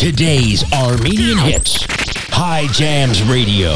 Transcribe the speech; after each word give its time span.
Today's 0.00 0.64
Armenian 0.72 1.36
hits. 1.36 1.84
Hye 2.32 2.68
Jams 2.72 3.22
Radio. 3.24 3.74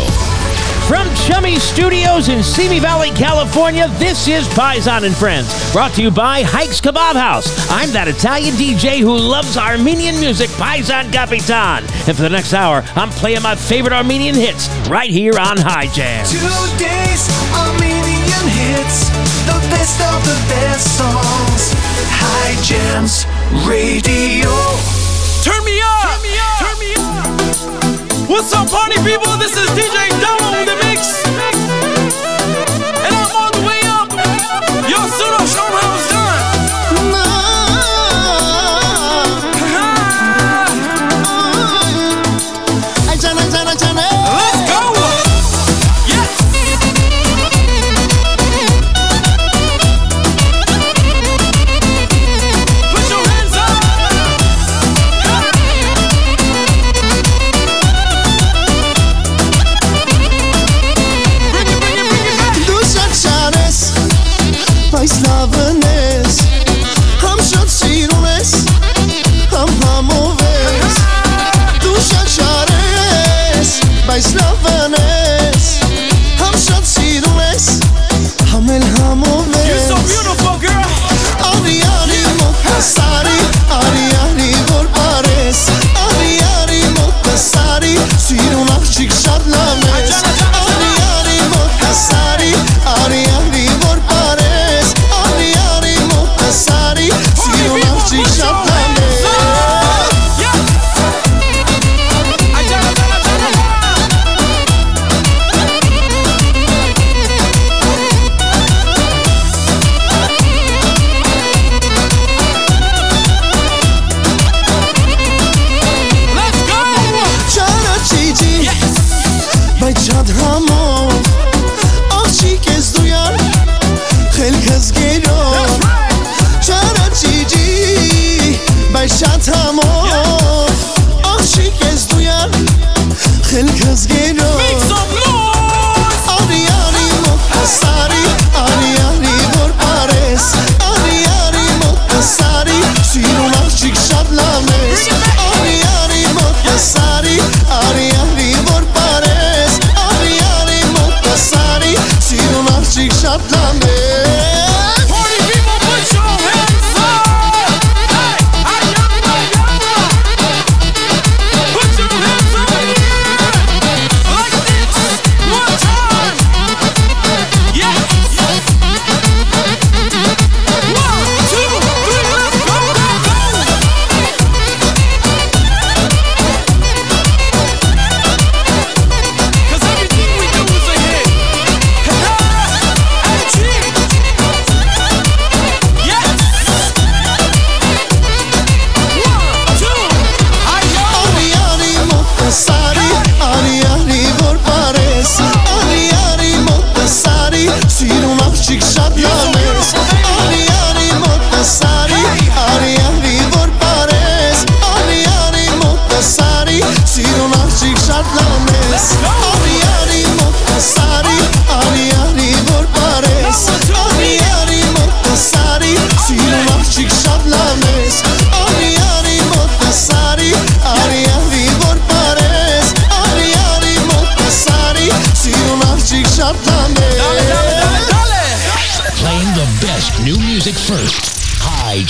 From 0.88 1.06
Chummy 1.16 1.56
Studios 1.56 2.30
in 2.30 2.42
Simi 2.42 2.78
Valley, 2.78 3.10
California, 3.10 3.88
this 3.98 4.26
is 4.26 4.48
Paisan 4.56 5.04
and 5.04 5.14
Friends, 5.14 5.52
brought 5.70 5.92
to 5.96 6.02
you 6.02 6.10
by 6.10 6.42
Haig's 6.42 6.80
Kabob 6.80 7.12
House. 7.12 7.44
I'm 7.68 7.90
that 7.90 8.08
Italian 8.08 8.54
DJ 8.54 9.00
who 9.00 9.14
loves 9.14 9.58
Armenian 9.58 10.18
music, 10.18 10.48
Paisan 10.56 11.12
Capitan. 11.12 11.84
And 12.08 12.16
for 12.16 12.22
the 12.22 12.30
next 12.30 12.54
hour, 12.54 12.82
I'm 12.96 13.10
playing 13.10 13.42
my 13.42 13.54
favorite 13.54 13.92
Armenian 13.92 14.34
hits 14.34 14.70
right 14.88 15.10
here 15.10 15.36
on 15.38 15.58
Hye 15.60 15.92
Jams. 15.92 16.32
Today's 16.32 17.28
Armenian 17.52 18.48
hits, 18.48 19.12
the 19.44 19.60
best 19.68 20.00
of 20.00 20.24
the 20.24 20.40
best 20.48 20.88
songs. 20.96 21.76
Hye 22.16 22.56
Jams 22.64 23.28
Radio. 23.68 24.48
Turn 25.44 25.62
me 25.66 25.78
up! 25.82 25.83
What's 28.26 28.52
up, 28.54 28.70
party 28.70 28.96
people? 29.04 29.36
This 29.36 29.56
is 29.56 29.68
DJ 29.76 30.08
Davo 30.20 30.83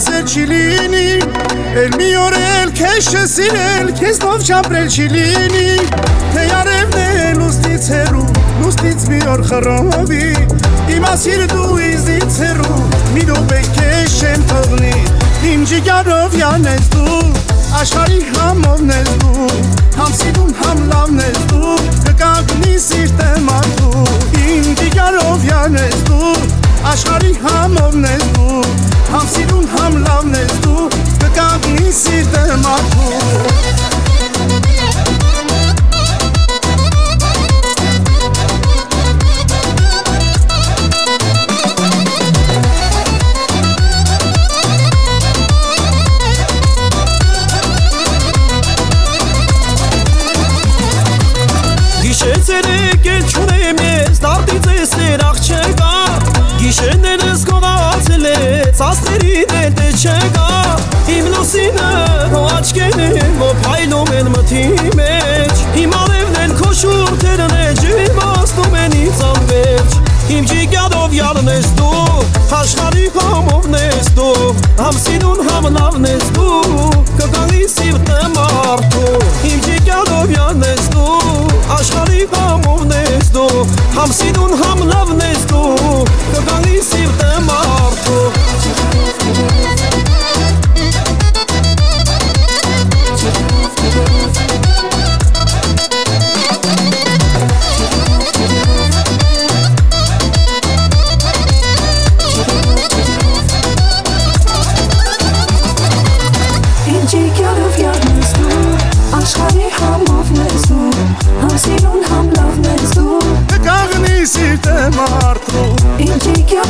կանց 0.00 0.14
էլ 0.16 0.28
չի 0.32 0.44
լինի 0.48 1.08
Էլ 1.76 1.96
մի 2.00 2.06
օր 2.16 2.34
էլ 2.40 2.70
քեզ 2.78 3.08
չսիրել, 3.10 3.88
քեզ 3.98 4.20
նով 4.22 4.44
չապրել 4.48 4.86
չի 4.88 5.06
լինի 5.12 5.64
Թե 6.32 6.44
արևն 6.56 6.96
է 7.00 7.26
լուստից 7.36 7.88
հեռու, 7.92 8.24
լուստից 8.62 9.04
մի 9.10 9.18
օր 9.32 9.42
խռովի 9.50 10.30
Իմ 10.96 11.04
ասիր 11.10 11.44
դու 11.52 11.76
իզից 11.90 12.38
հեռու, 12.44 12.78
մի 13.16 13.26
դոպե 13.28 13.60
քեզ 13.76 14.16
չեմ 14.20 14.46
թողնի 14.52 14.94
Իմ 15.50 15.66
ջիգարով 15.68 16.38
յան 16.40 16.68
ես 16.70 16.88
դու, 16.96 17.20
աշխարի 17.82 18.22
համովն 18.38 18.94
ես 18.96 19.12
դու 19.20 19.50
Համ 20.00 20.14
սիրուն 20.20 20.54
համ 20.62 20.82
լավն 20.94 21.20
ես 21.26 21.42
դու, 21.52 21.76
կկագնի 22.06 22.78
սիրտը 22.86 23.30
մարդու 23.50 24.06
Իմ 24.46 24.72
ջիգարով 24.80 25.46
յան 25.50 25.78
ես 25.82 26.00
դու, 26.08 26.32
աշխարի 26.94 27.36
համովն 27.44 28.08
ես 28.14 28.26
դու 28.38 28.99
Համ 29.10 29.24
սիրուն, 29.26 29.64
համ 29.72 29.96
լավն 30.04 30.36
ես 30.38 30.52
դու, 30.62 30.84
կկանգնի 31.24 31.90
սիրտը 31.98 32.60
մարդու 32.62 33.10
Gişe 52.02 52.89
չկա 60.00 60.48
Իմ 61.12 61.26
լուսինը, 61.34 61.88
հո 62.32 62.40
աչկերն 62.56 63.40
ո 63.44 63.48
փայլում 63.64 64.12
են 64.16 64.28
մթի 64.32 64.62
մեջ 64.96 65.62
Իմ 65.82 65.94
ալևն 65.98 66.38
են 66.44 66.54
քո 66.60 66.70
շուրթերն 66.80 67.54
է, 67.56 67.66
ջրիմ 67.80 68.20
ոստում 68.20 68.76
են 68.80 68.96
ինձ 69.00 69.20
անվերջ 69.28 69.96
Իմ 70.36 70.48
ջիգյադով 70.50 71.16
յալն 71.18 71.50
ես 71.52 71.68
դու, 71.80 72.24
աշխարի 72.60 73.06
համովն 73.16 73.76
ես 73.80 74.10
դու 74.16 74.50
Համ 74.80 74.98
սիրուն 75.04 75.42
համ 75.50 75.68
լավն 75.76 76.08
ես 76.08 76.26
դու, 76.38 76.90
կգալի 77.20 77.64
սիրտը 77.74 78.20
մարդու 78.36 79.14
Իմ 79.50 79.64
ջիգյադով 79.66 80.34
յալն 80.36 80.68
ես 80.70 80.92
դու, 80.94 81.08
աշխարի 81.76 82.28
համովն 82.36 82.94
ես 83.00 83.32
դու 83.36 83.66
Համ 83.98 84.14
սիրուն 84.20 84.56
համ 84.62 84.86
լավն 84.94 85.26
ես 85.26 85.48
դու, 85.50 86.04
կգալի 86.36 86.86
սիրտը 86.92 87.34
մարդու 87.50 88.39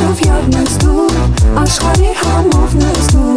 Ինչի 0.01 0.15
կյարով 0.17 0.21
յարնես 0.25 0.77
դու 0.81 1.03
Աշխարի 1.61 2.11
համով 2.17 2.71
նես 2.79 3.09
դու 3.11 3.33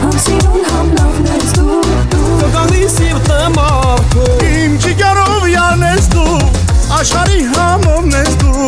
Համ 0.00 0.16
սիրուն 0.24 0.64
համ 0.68 0.88
լավն 0.96 1.28
ես 1.30 1.52
դու 1.58 1.76
Կգալի 2.40 2.88
սիրտը 2.94 3.36
մարդու 3.54 4.32
Իմ 4.48 4.74
ջիգարով 4.82 5.46
յանես 5.52 6.08
դու 6.14 6.34
աշխարի 6.98 7.42
համովն 7.52 8.16
ես 8.16 8.34
դու 8.42 8.66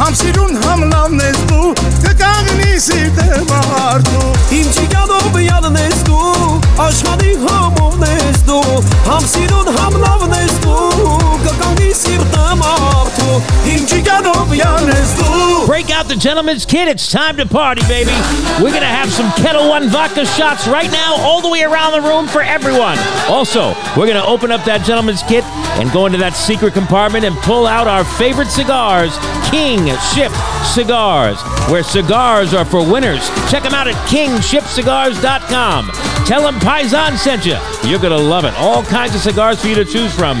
համ 0.00 0.16
սիրուն 0.18 0.58
համ 0.64 0.82
լավն 0.90 1.22
ես 1.22 1.40
դու 1.52 1.70
կկաղնի 2.02 2.74
սիրտը 2.88 3.28
մարդու 3.52 4.34
Իմ 4.58 4.68
ջիգանով 4.78 5.40
յալն 5.44 5.80
ես 5.84 6.02
դու 6.08 6.52
Աշխարի 6.88 7.34
համովն 7.46 8.06
ես 8.10 8.42
դու 8.50 8.78
Համ 9.06 9.28
սիրուն 9.36 9.74
համ 9.78 10.00
լավն 10.02 10.38
ես 10.40 10.58
դու 10.66 11.10
Կգալի 11.46 11.92
սիրտը 12.02 12.46
մարդու 12.64 13.42
Իմ 13.76 13.90
ջիգարով 13.92 14.56
յանես 14.64 15.18
դու 15.22 15.37
Break 15.68 15.90
out 15.90 16.08
the 16.08 16.16
gentleman's 16.16 16.64
kit. 16.64 16.88
It's 16.88 17.12
time 17.12 17.36
to 17.36 17.44
party, 17.44 17.82
baby. 17.82 18.10
We're 18.56 18.72
going 18.72 18.80
to 18.80 18.86
have 18.88 19.12
some 19.12 19.30
Ketel 19.32 19.68
One 19.68 19.90
vodka 19.90 20.24
shots 20.24 20.66
right 20.66 20.90
now, 20.90 21.16
all 21.18 21.42
the 21.42 21.50
way 21.50 21.62
around 21.62 21.92
the 21.92 22.00
room 22.08 22.26
for 22.26 22.40
everyone. 22.40 22.96
Also, 23.28 23.74
we're 23.94 24.06
going 24.06 24.16
to 24.16 24.24
open 24.24 24.50
up 24.50 24.64
that 24.64 24.82
gentleman's 24.86 25.22
kit 25.24 25.44
and 25.76 25.92
go 25.92 26.06
into 26.06 26.16
that 26.16 26.32
secret 26.32 26.72
compartment 26.72 27.26
and 27.26 27.36
pull 27.44 27.66
out 27.66 27.86
our 27.86 28.02
favorite 28.02 28.48
cigars, 28.48 29.12
King 29.50 29.92
Ship 30.16 30.32
Cigars, 30.72 31.36
where 31.68 31.82
cigars 31.82 32.54
are 32.54 32.64
for 32.64 32.80
winners. 32.80 33.28
Check 33.50 33.62
them 33.62 33.74
out 33.74 33.86
at 33.86 33.94
kingshipcigars.com. 34.08 35.90
Tell 36.24 36.50
them 36.50 36.54
Paisan 36.60 37.18
sent 37.18 37.44
you. 37.44 37.58
You're 37.84 38.00
going 38.00 38.16
to 38.16 38.24
love 38.24 38.46
it. 38.46 38.54
All 38.54 38.82
kinds 38.84 39.14
of 39.14 39.20
cigars 39.20 39.60
for 39.60 39.68
you 39.68 39.74
to 39.74 39.84
choose 39.84 40.14
from. 40.14 40.40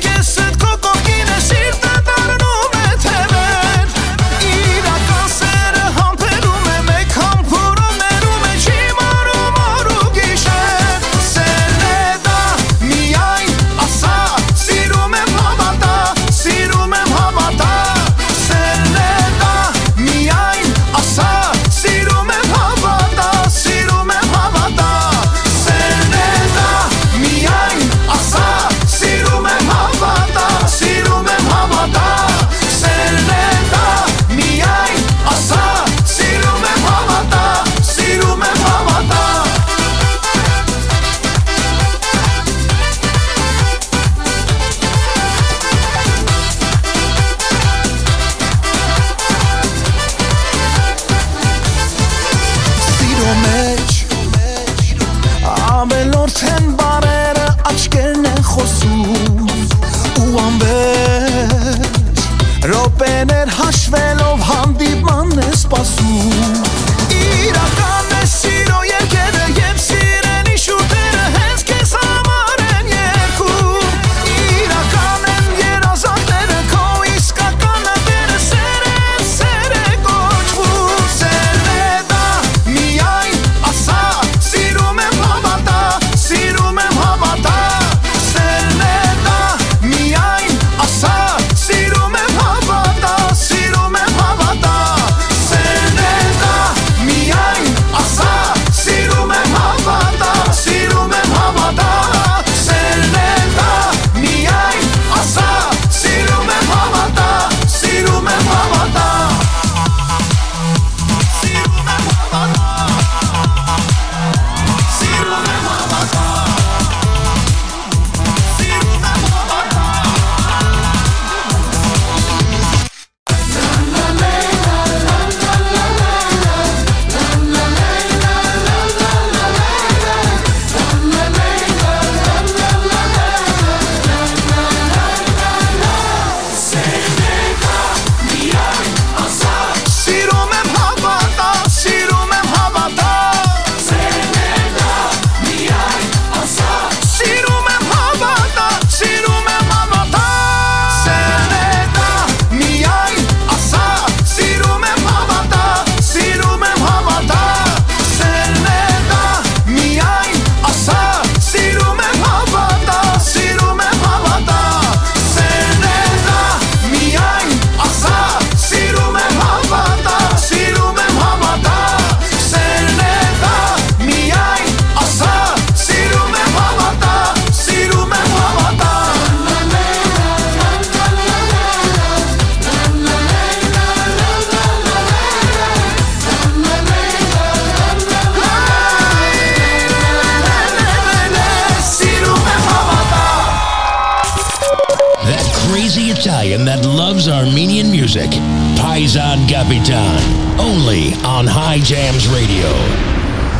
stallion 196.15 196.65
that 196.65 196.85
loves 196.85 197.27
Armenian 197.27 197.91
music. 197.91 198.29
Paisan 198.75 199.47
Capitan. 199.47 200.17
Only 200.59 201.13
on 201.23 201.45
Hye 201.47 201.79
Jams 201.79 202.27
Radio. 202.27 202.69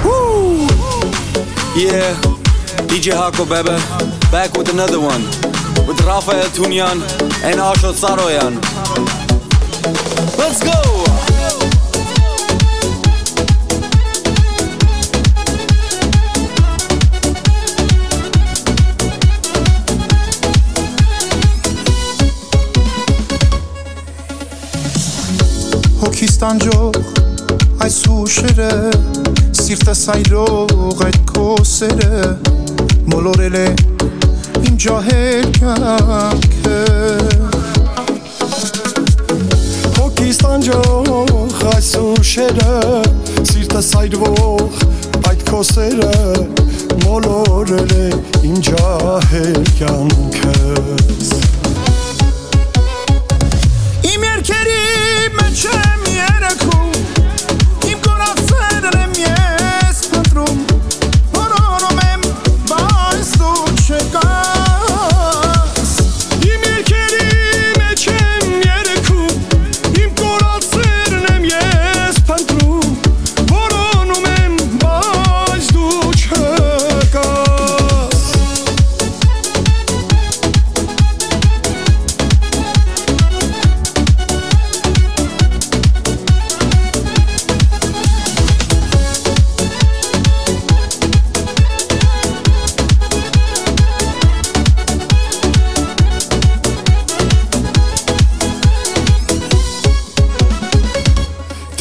Woo! 0.04 0.66
Yeah, 1.76 2.16
DJ 2.88 3.14
Hako 3.14 3.46
Bebe, 3.46 3.78
back 4.32 4.58
with 4.58 4.70
another 4.70 5.00
one. 5.00 5.24
With 5.88 6.02
Rafael 6.02 6.50
Tunyan 6.50 7.02
and 7.44 7.60
Asho 7.60 7.94
Saroyan. 7.94 8.58
Let's 10.38 10.64
go! 10.64 11.11
Հոգիս 26.22 26.36
տանջող 26.38 26.98
այս 27.82 27.96
ուշերը 28.14 28.66
Սիրտս 29.58 30.02
այրող 30.14 31.00
այդ 31.08 31.16
քո 31.32 31.46
սերը 31.66 32.20
Մոլորել 33.10 33.56
է 33.58 33.64
իմ 34.70 34.76
ջահել 34.86 35.48
կյանքը 35.56 36.78
Հոգիս 39.98 40.44
տանջող 40.44 41.66
այս 41.74 41.90
ուշերը 42.04 42.78
Սիրտս 43.42 43.90
այրվող 44.04 44.86
այդ 45.32 45.48
քո 45.50 45.64
սերը 45.72 46.14
Մոլորել 47.08 47.98
է 47.98 48.06
իմ 48.52 48.62
ջահել 48.70 49.60
կյանքս 49.82 51.34
Kerime 54.52 55.56
çem 55.56 56.16
yere 56.16 56.54
ku 56.60 56.92
İmkona 57.92 58.26
sedrem 58.26 59.12
yere 59.20 59.51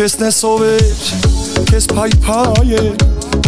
Տեսնես 0.01 0.37
ով 0.49 0.63
էր, 0.65 1.01
քեզ 1.69 1.87
փայփայել, 1.91 2.87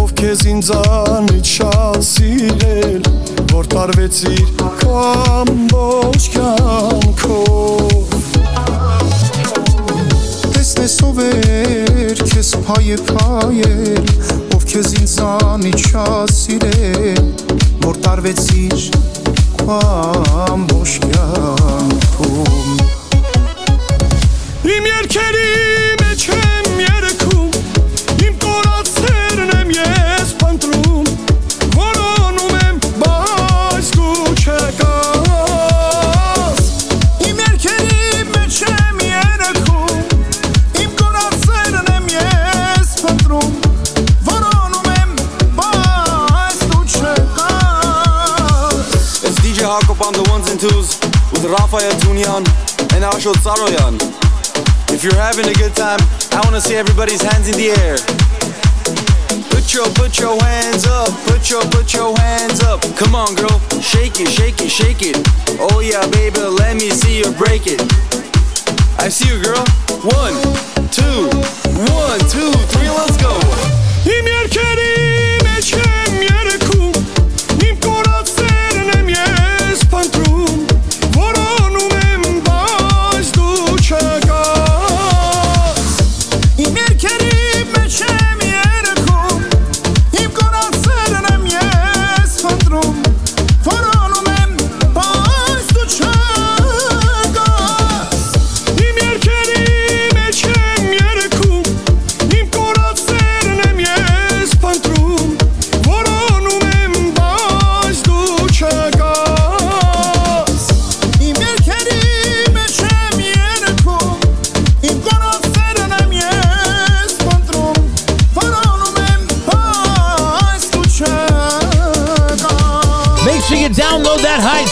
ով 0.02 0.10
քեզ 0.18 0.42
ինձանից 0.50 1.46
շատ 1.48 2.04
սիրել, 2.04 3.06
որ 3.54 3.70
տարվեցիր 3.72 4.42
կամբոջ 4.82 6.26
կյանքով։ 6.34 8.12
Տեսնես 10.58 10.98
ով 11.08 11.22
էր 11.24 12.20
քեզ 12.20 12.52
փայե 12.68 13.00
փայել 13.08 14.04
Ով 14.52 14.68
քեզ 14.74 14.92
ինձանից 15.00 15.88
շատ 15.88 16.36
սիրել 16.42 17.26
Որ 17.88 18.04
տարվեցիր 18.04 18.86
քո 19.64 19.80
ամբողջ 20.52 21.00
կյանքում 21.08 22.72
Իմ 24.76 24.90
երկերի 24.92 25.71
And 51.72 53.02
If 54.92 55.02
you're 55.02 55.14
having 55.16 55.48
a 55.48 55.54
good 55.54 55.74
time, 55.74 55.98
I 56.32 56.40
want 56.44 56.54
to 56.54 56.60
see 56.60 56.74
everybody's 56.74 57.22
hands 57.22 57.48
in 57.48 57.56
the 57.56 57.70
air. 57.80 57.96
Put 59.48 59.72
your, 59.72 59.88
put 59.94 60.18
your 60.18 60.38
hands 60.42 60.84
up, 60.86 61.08
put 61.24 61.48
your, 61.48 61.62
put 61.70 61.94
your 61.94 62.14
hands 62.18 62.60
up. 62.60 62.82
Come 62.96 63.14
on, 63.14 63.34
girl, 63.36 63.58
shake 63.80 64.20
it, 64.20 64.28
shake 64.28 64.60
it, 64.60 64.68
shake 64.68 65.00
it. 65.00 65.16
Oh 65.58 65.80
yeah, 65.80 66.06
baby, 66.10 66.40
let 66.40 66.76
me 66.76 66.90
see 66.90 67.18
you 67.20 67.32
break 67.40 67.62
it. 67.64 67.80
I 68.98 69.08
see 69.08 69.32
you, 69.32 69.42
girl. 69.42 69.64
One, 70.04 70.36
two, 70.92 71.32
one, 71.88 72.20
two, 72.28 72.52
three, 72.68 72.90
let's 72.90 73.16
go. 73.16 73.32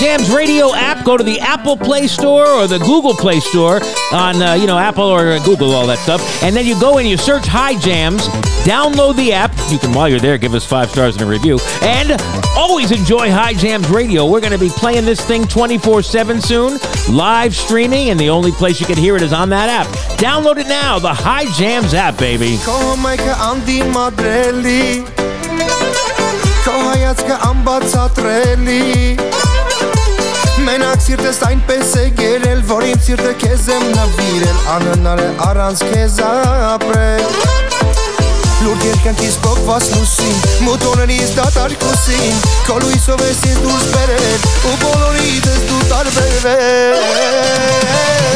Jams 0.01 0.31
Radio 0.31 0.75
app. 0.75 1.05
Go 1.05 1.19
to 1.19 1.23
the 1.23 1.39
Apple 1.41 1.77
Play 1.77 2.07
Store 2.07 2.47
or 2.47 2.67
the 2.67 2.79
Google 2.79 3.13
Play 3.13 3.39
Store 3.39 3.81
on, 4.13 4.41
uh, 4.41 4.55
you 4.55 4.67
know, 4.67 4.79
Apple 4.79 5.05
or 5.05 5.33
uh, 5.33 5.45
Google, 5.45 5.73
all 5.73 5.87
that 5.89 5.99
stuff. 5.99 6.43
And 6.43 6.57
then 6.57 6.65
you 6.65 6.81
go 6.81 6.97
and 6.97 7.07
you 7.07 7.19
search 7.19 7.47
Hye 7.47 7.79
Jams, 7.79 8.27
download 8.65 9.17
the 9.17 9.35
app. 9.35 9.53
You 9.71 9.79
can, 9.79 9.93
while 9.93 10.09
you're 10.09 10.19
there, 10.19 10.39
give 10.39 10.55
us 10.55 10.65
five 10.65 10.89
stars 10.89 11.17
and 11.17 11.25
a 11.25 11.27
review. 11.27 11.59
And 11.83 12.19
always 12.57 12.93
enjoy 12.93 13.31
Hye 13.31 13.53
Jams 13.53 13.91
Radio. 13.91 14.25
We're 14.27 14.41
going 14.41 14.55
to 14.55 14.59
be 14.59 14.71
playing 14.71 15.05
this 15.05 15.21
thing 15.21 15.47
24 15.47 16.03
7 16.03 16.41
soon, 16.41 16.79
live 17.11 17.55
streaming, 17.55 18.09
and 18.09 18.19
the 18.19 18.31
only 18.31 18.53
place 18.53 18.81
you 18.81 18.87
can 18.87 18.97
hear 18.97 19.17
it 19.17 19.23
is 19.23 19.35
on 19.35 19.51
that 19.51 19.69
app. 19.69 19.87
Download 20.19 20.57
it 20.57 20.67
now, 20.67 20.99
the 20.99 21.13
Hye 21.13 21.45
Jams 21.53 21.93
app, 21.93 22.17
baby. 22.17 22.57
Մենակ 30.61 31.01
սիրտս 31.01 31.39
այնպես 31.47 31.91
է 31.97 32.03
գերել 32.19 32.59
Որ 32.69 32.85
իմ 32.91 32.99
սիրտը 33.07 33.31
քեզ 33.41 33.63
եմ 33.73 33.85
նվիրել 33.95 34.59
Անհնար 34.75 35.21
է 35.25 35.29
առանց 35.47 35.79
քեզ 35.89 36.17
ապրել 36.27 37.23
Լուրջ 38.61 38.83
երկնքից 38.85 39.37
փոկված 39.45 39.85
լուսին 39.95 40.37
Մոտորերից 40.67 41.31
դատարկուսին 41.39 42.35
Քո 42.67 42.77
լույսով 42.85 43.21
ես 43.25 43.41
ինձ 43.51 43.59
դուրս 43.65 43.87
բերել 43.95 44.41
Ու 44.71 44.75
բոլորիցս 44.85 45.61
դու 45.71 45.81
տարբերվել 45.95 47.01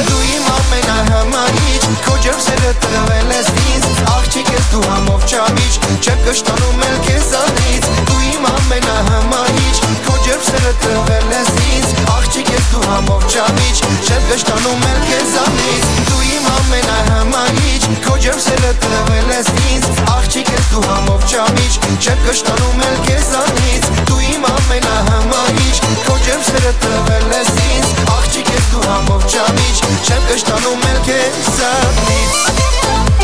Դու 0.08 0.24
իմ 0.30 0.48
ամենահամարիչ 0.54 1.82
Քո 2.08 2.14
ջերմսերը 2.24 2.72
տվել 2.86 3.36
ես 3.36 3.52
ինձ 3.74 3.84
Աղջիկ 4.14 4.48
ես 4.56 4.72
դու 4.72 4.84
համով 4.88 5.28
չամիչ 5.28 5.72
Չեմ 6.00 6.18
կշտանում 6.30 6.84
էլ 6.88 6.96
քեզանից 7.10 7.92
Դու 8.08 8.22
իմ 8.32 8.48
ամենահամարիչ 8.54 9.76
Քո 10.24 10.30
ջերմսերը 10.30 10.70
տվել 10.80 11.32
ես 11.34 11.48
ինձ 11.68 11.88
Աղջիկ 12.08 12.50
ես 12.54 12.68
դու 12.72 12.84
համով 12.88 13.24
չամիչ 13.28 13.74
Չեմ 14.08 14.22
կշտանում 14.30 14.86
էլ 14.88 15.02
քեզանից 15.10 15.90
Դու 16.08 16.22
իմ 16.36 16.46
ամենահամահիջ 16.52 17.88
Քո 18.06 18.14
ջերմսերը 18.24 18.70
տվել 18.86 19.28
ես 19.34 19.50
ինձ 19.74 20.00
Աղջիկ 20.14 20.54
ես 20.54 20.70
դու 20.70 20.86
համով 20.86 21.28
չամիչ 21.28 21.68
Չեմ 21.98 22.24
կշտանում 22.24 22.82
էլ 22.88 22.96
քեզանից 23.10 23.90
Դու 24.08 24.24
իմ 24.30 24.48
ամենահամահիջ 24.54 25.84
Քո 26.08 26.16
ջերմսերը 26.24 26.74
տվել 26.86 27.28
ես 27.36 27.52
ինձ 27.68 27.94
Աղջիկ 28.16 28.56
ես 28.56 28.72
դու 28.72 28.88
համով 28.88 29.28
չամիչ 29.28 29.76
Չեմ 30.08 30.26
կշտանում 30.32 30.90
էլ 30.94 31.04
քեզանից 31.10 33.23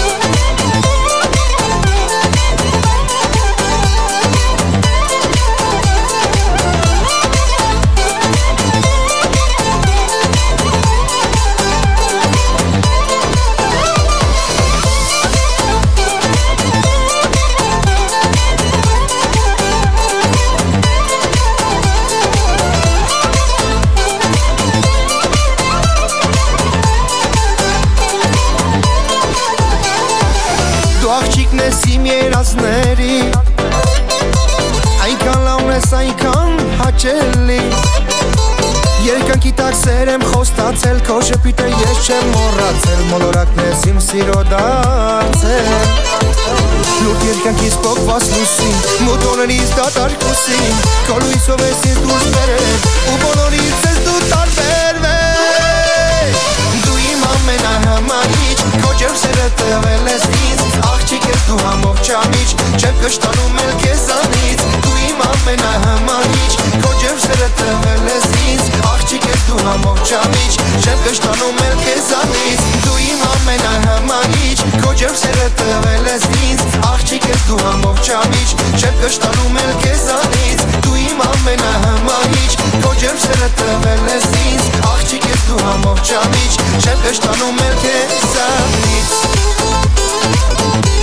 կշտանում 63.01 63.59
էլ 63.63 63.71
քեզանից 63.81 64.63
Դու 64.85 64.97
իմ 65.09 65.21
ամենահամահիչ 65.27 66.53
Քո 66.83 66.91
ջերմսերը 67.01 67.49
տվել 67.61 68.09
ես 68.11 68.27
ինձ 68.51 68.65
Աղջիկ 68.91 69.29
ես 69.31 69.45
դու 69.49 69.61
համով 69.69 70.03
չամիչ 70.05 70.53
Չեմ 70.81 71.01
կշտանում 71.07 71.61
էլ 71.65 71.77
քեզանից 71.85 72.61
Դու 72.85 72.99
իմ 73.07 73.23
ամենահամահիչ 73.31 74.59
Քո 74.85 74.93
ջերմսերը 75.01 75.49
տվել 75.63 76.11
ես 76.11 76.29
ինձ 76.51 76.61
Աղջիկ 76.91 77.29
ես 77.31 77.43
դու 77.49 77.61
համով 77.65 78.05
չամիչ 78.05 78.49
Չեմ 78.81 79.01
կշտանում 79.05 79.59
էլ 79.65 79.73
քեզանից 79.87 80.67
Դու 80.85 81.01
իմ 81.07 81.25
ամենահամահիչ 81.31 82.53
Քո 82.85 82.95
ջերմսերը 83.01 83.51
տվել 83.63 84.07
ես 84.13 84.31
ինձ 84.45 84.71
Աղջիկ 84.93 85.29
ես 85.33 85.43
դու 85.49 85.65
համով 85.71 86.05
չամիչ 86.05 86.53
Չեմ 86.85 87.05
կշտանում 87.09 87.67
էլ 87.67 87.77
քեզանից 87.87 89.09
Դու 90.61 91.00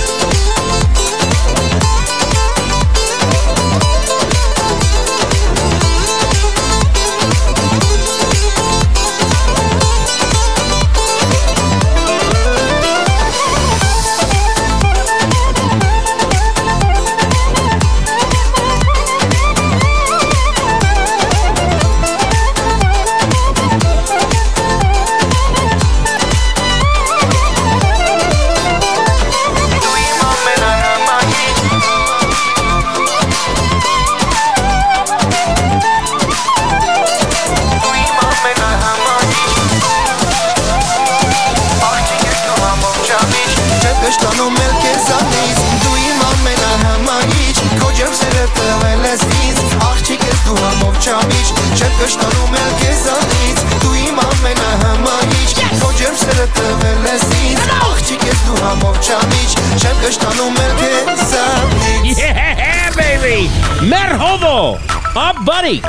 Mer 63.88 64.18
Hovo, 64.18 64.78
our 65.16 65.32
buddy. 65.46 65.80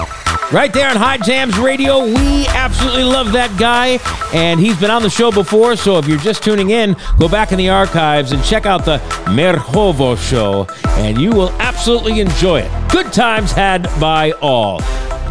Right 0.54 0.72
there 0.72 0.90
on 0.90 0.96
Hye 0.96 1.18
Jams 1.18 1.58
Radio. 1.60 2.06
We 2.06 2.48
absolutely 2.48 3.04
love 3.04 3.34
that 3.34 3.54
guy. 3.60 4.00
And 4.34 4.58
he's 4.58 4.80
been 4.80 4.90
on 4.90 5.02
the 5.04 5.10
show 5.10 5.34
before. 5.34 5.76
So 5.76 5.98
if 5.98 6.08
you're 6.08 6.18
just 6.18 6.42
tuning 6.42 6.70
in, 6.70 6.96
go 7.20 7.28
back 7.28 7.52
in 7.52 7.58
the 7.58 7.68
archives 7.68 8.32
and 8.32 8.42
check 8.42 8.66
out 8.66 8.86
the 8.86 9.00
Mer 9.30 9.56
Hovo 9.56 10.18
show. 10.18 10.66
And 10.98 11.20
you 11.20 11.32
will 11.32 11.50
absolutely 11.60 12.22
enjoy 12.22 12.62
it. 12.62 12.90
Good 12.90 13.12
times 13.12 13.52
had 13.52 13.84
by 14.00 14.32
all. 14.42 14.80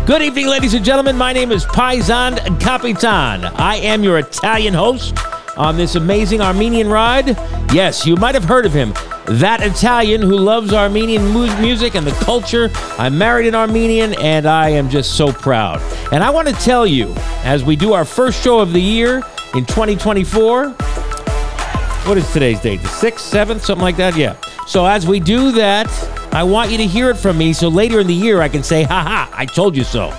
Good 0.04 0.20
evening, 0.20 0.48
ladies 0.48 0.74
and 0.74 0.84
gentlemen. 0.84 1.16
My 1.16 1.32
name 1.32 1.52
is 1.52 1.64
Paisan 1.64 2.60
Capitan. 2.60 3.46
I 3.46 3.76
am 3.76 4.04
your 4.04 4.18
Italian 4.18 4.74
host 4.74 5.16
on 5.56 5.78
this 5.78 5.94
amazing 5.94 6.42
Armenian 6.42 6.90
ride. 6.90 7.28
Yes, 7.72 8.04
you 8.04 8.14
might 8.16 8.34
have 8.34 8.44
heard 8.44 8.66
of 8.66 8.74
him. 8.74 8.92
That 9.30 9.60
Italian 9.62 10.22
who 10.22 10.36
loves 10.38 10.72
Armenian 10.72 11.26
mu- 11.28 11.54
music 11.60 11.94
and 11.94 12.06
the 12.06 12.12
culture. 12.24 12.70
I'm 12.98 13.18
married 13.18 13.46
an 13.46 13.54
Armenian 13.54 14.14
and 14.20 14.46
I 14.46 14.70
am 14.70 14.88
just 14.88 15.16
so 15.16 15.32
proud. 15.32 15.82
And 16.12 16.24
I 16.24 16.30
want 16.30 16.48
to 16.48 16.54
tell 16.54 16.86
you, 16.86 17.12
as 17.44 17.62
we 17.62 17.76
do 17.76 17.92
our 17.92 18.06
first 18.06 18.42
show 18.42 18.58
of 18.58 18.72
the 18.72 18.80
year 18.80 19.16
in 19.54 19.66
2024, 19.66 20.70
what 20.70 22.16
is 22.16 22.32
today's 22.32 22.58
date? 22.60 22.80
The 22.80 22.88
6th, 22.88 23.30
7th, 23.46 23.60
something 23.60 23.82
like 23.82 23.98
that? 23.98 24.16
Yeah. 24.16 24.36
So 24.66 24.86
as 24.86 25.06
we 25.06 25.20
do 25.20 25.52
that, 25.52 25.88
I 26.32 26.42
want 26.42 26.70
you 26.70 26.78
to 26.78 26.86
hear 26.86 27.10
it 27.10 27.16
from 27.16 27.36
me 27.36 27.52
so 27.52 27.68
later 27.68 28.00
in 28.00 28.06
the 28.06 28.14
year 28.14 28.40
I 28.40 28.48
can 28.48 28.62
say, 28.62 28.84
haha, 28.84 29.28
I 29.32 29.44
told 29.44 29.76
you 29.76 29.84
so. 29.84 30.10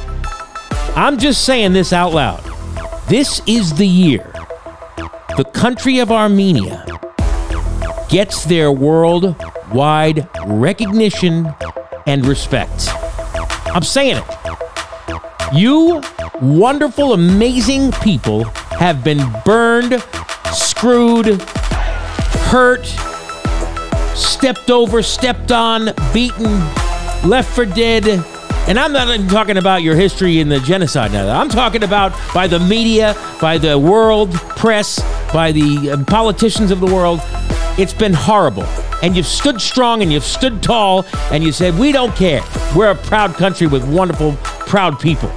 I'm 0.95 1.17
just 1.17 1.45
saying 1.45 1.73
this 1.73 1.93
out 1.93 2.13
loud. 2.13 2.43
This 3.07 3.41
is 3.47 3.73
the 3.73 3.87
year 3.87 4.31
the 5.35 5.45
country 5.45 5.99
of 5.99 6.11
Armenia 6.11 6.85
gets 8.09 8.43
their 8.43 8.71
worldwide 8.71 10.27
recognition 10.45 11.47
and 12.07 12.25
respect. 12.25 12.89
I'm 13.67 13.83
saying 13.83 14.17
it. 14.17 15.53
You 15.53 16.01
wonderful, 16.41 17.13
amazing 17.13 17.91
people 17.93 18.45
have 18.79 19.03
been 19.03 19.19
burned, 19.45 20.03
screwed, 20.51 21.41
hurt, 22.49 22.85
stepped 24.15 24.69
over, 24.69 25.01
stepped 25.01 25.51
on, 25.51 25.89
beaten, 26.13 26.59
left 27.27 27.53
for 27.53 27.65
dead. 27.65 28.07
And 28.67 28.77
I'm 28.77 28.91
not 28.91 29.07
even 29.07 29.27
talking 29.27 29.57
about 29.57 29.81
your 29.81 29.95
history 29.95 30.39
in 30.39 30.49
the 30.49 30.59
genocide 30.59 31.11
now. 31.11 31.39
I'm 31.39 31.49
talking 31.49 31.83
about 31.83 32.13
by 32.33 32.47
the 32.47 32.59
media, 32.59 33.15
by 33.41 33.57
the 33.57 33.77
world 33.77 34.31
press, 34.33 34.99
by 35.33 35.51
the 35.51 35.91
uh, 35.91 36.03
politicians 36.05 36.69
of 36.71 36.79
the 36.79 36.85
world. 36.85 37.19
It's 37.79 37.93
been 37.93 38.13
horrible. 38.13 38.65
And 39.01 39.15
you've 39.15 39.25
stood 39.25 39.61
strong 39.61 40.01
and 40.01 40.11
you've 40.11 40.25
stood 40.25 40.61
tall 40.61 41.05
and 41.31 41.41
you 41.41 41.53
said, 41.53 41.79
We 41.79 41.93
don't 41.93 42.13
care. 42.13 42.41
We're 42.75 42.91
a 42.91 42.95
proud 42.95 43.35
country 43.35 43.67
with 43.67 43.89
wonderful, 43.89 44.33
proud 44.67 44.99
people. 44.99 45.31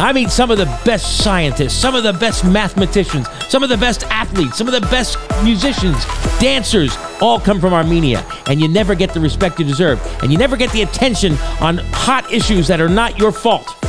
I 0.00 0.12
mean, 0.12 0.28
some 0.28 0.50
of 0.50 0.58
the 0.58 0.66
best 0.84 1.18
scientists, 1.18 1.74
some 1.74 1.94
of 1.94 2.02
the 2.02 2.12
best 2.12 2.44
mathematicians, 2.44 3.28
some 3.48 3.62
of 3.62 3.68
the 3.68 3.76
best 3.76 4.02
athletes, 4.04 4.58
some 4.58 4.66
of 4.66 4.72
the 4.72 4.86
best 4.88 5.16
musicians, 5.44 6.04
dancers, 6.40 6.96
all 7.20 7.38
come 7.38 7.60
from 7.60 7.72
Armenia. 7.72 8.24
And 8.46 8.60
you 8.60 8.66
never 8.66 8.96
get 8.96 9.14
the 9.14 9.20
respect 9.20 9.60
you 9.60 9.64
deserve. 9.64 10.04
And 10.22 10.32
you 10.32 10.38
never 10.38 10.56
get 10.56 10.72
the 10.72 10.82
attention 10.82 11.34
on 11.60 11.78
hot 11.92 12.32
issues 12.32 12.66
that 12.66 12.80
are 12.80 12.88
not 12.88 13.16
your 13.16 13.30
fault. 13.30 13.68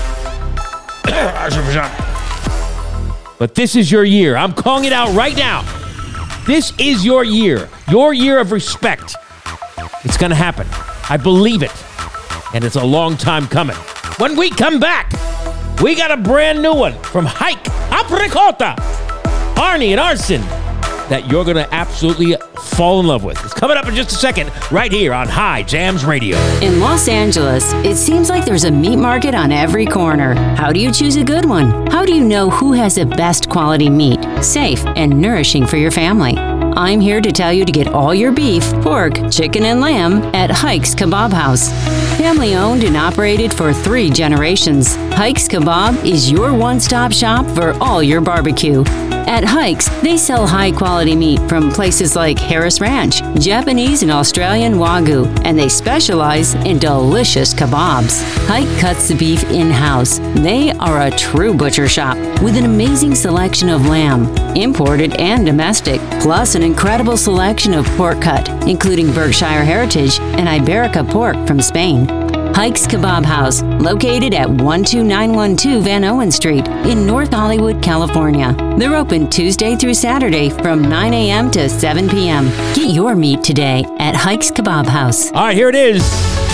but 3.39 3.55
this 3.55 3.75
is 3.75 3.91
your 3.91 4.03
year. 4.03 4.35
I'm 4.35 4.53
calling 4.53 4.85
it 4.85 4.93
out 4.93 5.15
right 5.15 5.35
now. 5.35 5.88
This 6.49 6.73
is 6.79 7.05
your 7.05 7.23
year, 7.23 7.69
your 7.91 8.12
year 8.12 8.39
of 8.39 8.51
respect. 8.51 9.15
It's 10.03 10.17
going 10.17 10.31
to 10.31 10.35
happen. 10.35 10.65
I 11.07 11.15
believe 11.15 11.62
it. 11.62 11.71
And 12.55 12.63
it's 12.63 12.75
a 12.75 12.83
long 12.83 13.17
time 13.17 13.45
coming. 13.45 13.75
When 14.17 14.35
we 14.35 14.49
come 14.49 14.79
back, 14.79 15.12
we 15.79 15.93
got 15.93 16.09
a 16.09 16.17
brand 16.17 16.59
new 16.59 16.73
one 16.73 16.93
from 17.03 17.27
Hayk. 17.27 17.59
Apricota. 17.91 18.75
Arni 19.59 19.93
and 19.93 20.01
Arsen 20.01 20.41
that 21.09 21.29
you're 21.29 21.45
going 21.45 21.57
to 21.57 21.71
absolutely 21.71 22.35
fall 22.69 22.99
in 22.99 23.08
love 23.08 23.23
with. 23.23 23.43
It's 23.43 23.53
coming 23.53 23.77
up 23.77 23.88
in 23.88 23.95
just 23.95 24.12
a 24.12 24.15
second, 24.15 24.51
right 24.71 24.91
here 24.91 25.13
on 25.13 25.27
Hye 25.27 25.63
Jams 25.63 26.05
Radio. 26.05 26.38
In 26.62 26.79
Los 26.79 27.08
Angeles, 27.08 27.71
it 27.86 27.95
seems 27.95 28.29
like 28.29 28.45
there's 28.45 28.63
a 28.63 28.71
meat 28.71 28.97
market 28.97 29.36
on 29.36 29.51
every 29.51 29.86
corner. 29.86 30.34
How 30.55 30.71
do 30.71 30.79
you 30.79 30.91
choose 30.91 31.15
a 31.15 31.23
good 31.23 31.45
one? 31.45 31.88
How 31.88 32.05
do 32.05 32.13
you 32.13 32.23
know 32.23 32.49
who 32.49 32.73
has 32.73 32.95
the 32.95 33.05
best 33.05 33.49
quality 33.49 33.89
meat, 33.89 34.19
safe 34.43 34.86
and 34.95 35.19
nourishing 35.19 35.65
for 35.65 35.77
your 35.77 35.91
family? 35.91 36.38
I'm 36.38 37.01
here 37.01 37.19
to 37.19 37.32
tell 37.32 37.51
you 37.51 37.65
to 37.65 37.71
get 37.71 37.89
all 37.89 38.13
your 38.13 38.32
beef, 38.32 38.63
pork, 38.82 39.29
chicken, 39.32 39.65
and 39.65 39.82
lamb 39.82 40.23
at 40.34 40.49
Haig's 40.49 40.95
Kabob 40.95 41.34
House. 41.34 41.69
Family 42.17 42.55
owned 42.55 42.84
and 42.84 42.95
operated 42.95 43.53
for 43.53 43.73
three 43.73 44.10
generations, 44.10 44.95
Haig's 45.13 45.47
Kabob 45.47 46.05
is 46.05 46.32
your 46.32 46.53
one 46.53 46.79
stop 46.79 47.12
shop 47.12 47.45
for 47.55 47.73
all 47.82 48.01
your 48.01 48.21
barbecue. 48.21 48.84
At 49.27 49.43
Haig's, 49.43 49.89
they 50.01 50.17
sell 50.17 50.47
high 50.47 50.71
quality 50.71 51.15
meat 51.15 51.39
from 51.49 51.69
places 51.69 52.15
like 52.15 52.39
Harris 52.60 52.82
Ranch, 52.82 53.22
Japanese 53.39 54.04
and 54.04 54.12
Australian 54.12 54.74
Wagyu, 54.74 55.26
and 55.45 55.58
they 55.58 55.69
specialize 55.69 56.56
in 56.65 56.78
delicious 56.78 57.54
kebabs. 57.54 58.22
Haig 58.50 58.67
cuts 58.82 59.08
the 59.08 59.15
beef 59.15 59.50
in 59.50 59.72
house. 59.72 60.19
They 60.36 60.72
are 60.72 61.08
a 61.08 61.12
true 61.12 61.54
butcher 61.54 61.88
shop 61.88 62.17
with 62.43 62.58
an 62.58 62.65
amazing 62.65 63.15
selection 63.15 63.69
of 63.69 63.86
lamb, 63.86 64.26
imported 64.58 65.15
and 65.22 65.45
domestic, 65.45 66.02
plus 66.19 66.56
an 66.56 66.62
incredible 66.62 67.15
selection 67.15 67.74
of 67.74 67.86
pork 67.95 68.22
cut, 68.22 68.50
including 68.67 69.13
Berkshire 69.13 69.63
Heritage 69.63 70.19
and 70.19 70.50
Ibérico 70.50 71.10
pork 71.10 71.38
from 71.48 71.62
Spain. 71.62 72.18
Haig's 72.60 72.86
Kabob 72.86 73.24
House, 73.24 73.63
located 73.63 74.34
at 74.34 74.48
12912 74.58 75.82
Vanowen 75.82 76.30
Street 76.30 76.67
in 76.86 77.08
North 77.08 77.32
Hollywood, 77.32 77.82
California. 77.82 78.54
They're 78.78 78.98
open 78.98 79.30
Tuesday 79.30 79.78
through 79.78 79.93
Saturday 79.93 80.50
from 80.50 80.82
9 80.82 81.13
a.m. 81.13 81.50
to 81.52 81.69
7 81.69 82.10
p.m. 82.10 82.50
Get 82.76 82.93
your 82.93 83.15
meat 83.15 83.43
today 83.43 83.86
at 84.00 84.13
Haig's 84.13 84.52
Kabob 84.52 84.88
House. 84.88 85.32
All 85.32 85.45
right, 85.45 85.56
here 85.56 85.69
it 85.69 85.76
is. 85.76 86.04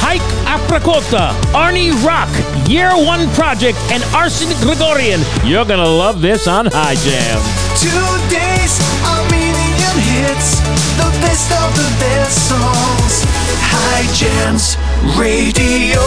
Hayk 0.02 0.22
Apricota, 0.46 1.34
Arni 1.56 1.90
Rock, 2.06 2.30
YereOne 2.70 3.34
Project, 3.34 3.80
and 3.90 4.04
Arsen 4.14 4.54
Grigoryan. 4.62 5.26
You're 5.44 5.66
going 5.66 5.80
to 5.80 5.90
love 5.90 6.22
this 6.22 6.48
on 6.48 6.68
Hye 6.68 6.94
Jam. 7.02 7.42
Two 7.82 7.90
days, 8.30 8.78
Armenian 9.10 9.98
hits, 10.14 10.60
the 11.02 11.10
best 11.26 11.52
of 11.52 11.76
the 11.76 11.90
best 11.98 12.50
songs. 12.50 13.24
Hye 13.58 14.06
Jams 14.14 14.85
Radio. 15.14 16.02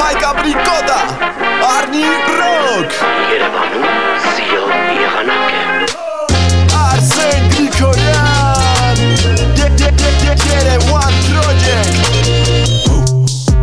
Հայ 0.00 0.12
կապրիկոդա 0.22 1.00
Արնի 1.70 2.04
ռոք 2.38 2.94
Արսեն 6.80 7.44
Գրիգորյան. 7.52 9.02
Երևան 10.50 11.14
Project. 11.28 11.94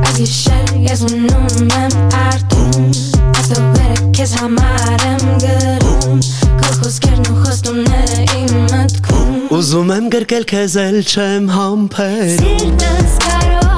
As 0.08 0.16
you 0.20 0.28
share, 0.28 0.74
yes, 0.88 1.02
uնում 1.08 1.72
եմ 1.78 1.96
արտում 2.22 2.88
Աստո 3.34 3.58
վերը 3.74 3.98
քեզ 4.18 4.32
համար 4.42 5.06
եմ 5.10 5.26
գրում 5.44 6.20
Քո 6.62 6.70
խոսքերն 6.82 7.26
ու 7.34 7.38
խոստումները 7.44 8.20
իմ 8.40 8.54
մտքում 8.74 9.34
Ուզում 9.58 9.90
եմ 9.98 10.06
գրկել 10.18 10.48
քեզ 10.54 10.78
էլ 10.86 11.00
չեմ 11.04 11.52
համբեր 11.58 12.34
Սիրտս 12.38 13.18
կարոտով 13.26 13.77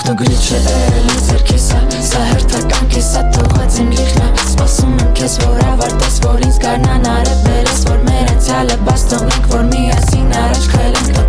արավոտ 0.00 0.06
Թողնը 0.06 0.14
գրիչ 0.20 0.46
է 0.56 0.60
Էլի 0.98 1.16
ձերքեսա, 1.26 1.80
սա 2.08 2.20
հերթական 2.30 2.86
կեսա 2.94 3.22
թողած 3.34 3.76
իմ 3.82 3.90
լիքնա 3.96 4.28
Սպասում 4.46 4.96
եմ 5.04 5.12
քեզ 5.18 5.34
որ 5.44 5.60
ավարտես, 5.74 6.16
որ 6.24 6.44
ինձ 6.46 6.60
կարնան 6.64 7.08
արև 7.10 7.44
բերես 7.46 7.84
Որ 7.90 8.02
մեր 8.08 8.34
անցյալը 8.34 8.78
բաց 8.88 9.06
թողնենք, 9.12 9.50
որ 9.54 9.66
միասին 9.74 10.36
առաջ 10.40 10.70
քայլենք 10.74 11.19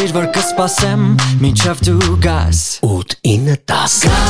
Մտածիր, 0.00 0.14
որ 0.16 0.28
կսպասեմ, 0.32 1.02
մինչև 1.42 1.82
դու 1.84 2.14
գաս 2.24 2.62
8 2.88 3.18
9 3.20 3.60
10 3.68 4.29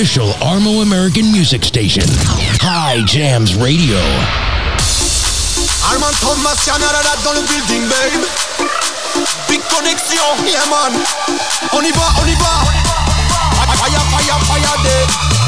official 0.00 0.32
Armo 0.40 0.80
American 0.80 1.30
music 1.30 1.62
station. 1.62 2.04
Hye 2.64 3.04
Jams 3.04 3.54
Radio. 3.54 4.00
Armand 5.92 6.16
Thomas, 6.24 6.56
Yanarara 6.64 7.20
dans 7.22 7.34
le 7.34 7.42
building, 7.44 7.84
babe. 7.86 8.24
Big 9.46 9.60
connexion, 9.68 10.24
yeah 10.48 10.64
man. 10.72 10.96
On 11.74 11.84
y 11.84 11.92
va, 11.92 12.08
on 12.16 12.26
y 12.26 12.34
va. 12.36 12.64
Fire, 13.76 14.00
fire, 14.08 14.40
fire, 14.48 15.39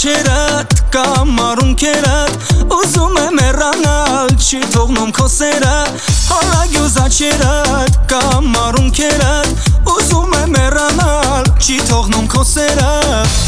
աչերդ 0.00 0.78
կամ 0.94 1.40
արունքերդ 1.44 2.52
Ուզում 2.72 3.18
եմ 3.20 3.40
էրանալ, 3.42 4.30
չի 4.40 4.60
թողնում 4.72 5.10
քոսերդ 5.18 6.06
Հալագյուզ 6.30 6.96
աչերդ 7.02 7.98
կամ 8.08 8.48
արունքերդ 8.62 9.68
Ուզում 10.10 10.32
եմ 10.34 10.54
էրանալ 10.58 11.44
չի 11.62 11.76
թողնում 11.86 12.24
քո 12.32 12.40
սերը 12.42 12.86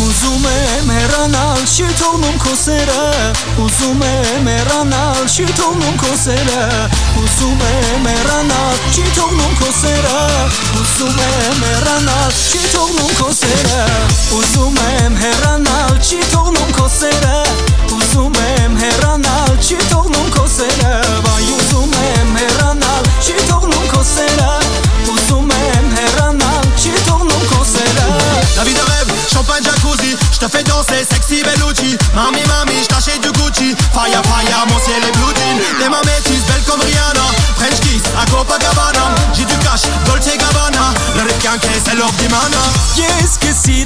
Ուզում 0.05 0.45
եմ 0.47 0.91
էրանալ 0.95 1.65
չի 1.67 1.89
թողնում 1.99 2.37
քո 2.39 2.53
սերը 2.61 2.99
Ուզում 3.65 4.05
եմ 4.07 4.47
էրանալ 4.53 5.25
չի 5.27 5.47
թողնում 5.59 5.97
քո 6.03 6.13
սերը 6.23 6.61
Ուզում 7.23 7.65
եմ 7.67 8.07
էրանալ 8.13 8.79
չի 8.93 9.07
թողնում 9.17 9.57
քո 9.59 9.73
սերը 9.81 10.21
Ուզում 10.79 11.19
եմ 11.27 11.67
էրանալ 11.73 12.31
չի 12.39 12.63
թողնում 12.77 13.13
քո 13.19 13.33
սերը 13.41 13.83
Ուզում 14.39 14.79
եմ 14.87 15.19
հեռանալ 15.25 15.99
չի 15.99 16.21
թողնում 16.37 16.73
քո 16.79 16.87
սերը 17.01 17.43
Ուզում 17.99 18.39
եմ 18.47 18.79
հեռանալ 18.85 19.59
չի 19.59 19.81
թողնում 19.91 20.31
քո 20.39 20.47
սերը 20.59 20.95
Վայ 21.27 21.43
ուզում 21.59 21.99
եմ 22.07 22.33
հեռանալ 22.39 23.11
չի 23.19 23.37
թողնում 23.51 23.91
քո 23.97 24.07
սերը 24.15 24.53
Ուզում 25.17 25.57
եմ 25.59 25.91
հեռանալ 25.99 26.42
La 28.57 28.65
vie 28.65 28.75
de 28.75 28.81
rêve, 28.81 29.09
champagne, 29.33 29.63
jacuzzi, 29.65 30.17
je 30.33 30.39
te 30.39 30.49
fais 30.49 30.63
danser, 30.65 31.07
sexy 31.11 31.43
Bellucci. 31.43 31.97
Mami, 32.15 32.41
mami, 32.47 32.75
je 32.83 33.19
du 33.19 33.33
Gucci. 33.33 33.75
Fire, 33.95 34.23
fire, 34.25 34.67
mon 34.69 34.79
ciel 34.79 35.03
est 35.03 35.13
blue 35.17 35.33
jean. 35.35 35.59
T'es 35.79 35.89
ma 35.89 36.01
métisse, 36.01 36.45
belle 36.47 36.63
comme 36.67 36.81
Rihanna. 36.81 37.27
French 37.57 37.81
kiss, 37.81 38.03
à 38.21 38.31
Copacabana. 38.31 39.15
J'ai 39.33 39.45
du 39.45 39.57
cash, 39.59 39.83
Dolce 40.07 40.37
Gabbana. 40.37 40.93
Le 41.17 41.23
requin, 41.23 41.59
c'est 41.85 41.95
l'or 41.95 42.13
d'Imana. 42.19 42.63
Yes, 42.97 43.39
que 43.41 43.49
si 43.53 43.85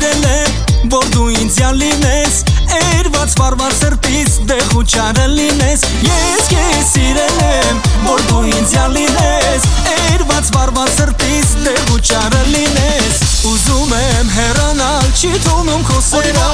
որ 0.93 1.07
դու 1.15 1.27
ինձ 1.41 1.59
յալ 1.61 1.79
լինես 1.81 2.37
Երված 2.77 3.35
վարվար 3.41 3.75
սրտից 3.77 4.35
դեղ 4.51 4.75
ու 4.77 4.85
չարը 4.87 5.27
լինես 5.33 5.85
Ես 6.07 6.51
կսիրել 6.53 7.39
եմ, 7.47 7.81
որ 8.07 8.25
դու 8.31 8.43
ինձ 8.53 8.75
յալ 8.77 8.97
լինես 8.97 9.69
Երված 9.87 10.51
վարվար 10.57 10.93
սրտից 10.97 11.55
դեղ 11.67 11.95
ու 11.97 12.01
չարը 12.03 12.43
լինես 12.53 13.23
Ուզում 13.47 13.93
եմ 14.01 14.33
հեռանալ, 14.37 15.11
չի 15.15 15.33
թողնում 15.47 15.85
քո 15.87 16.01
սերը 16.11 16.47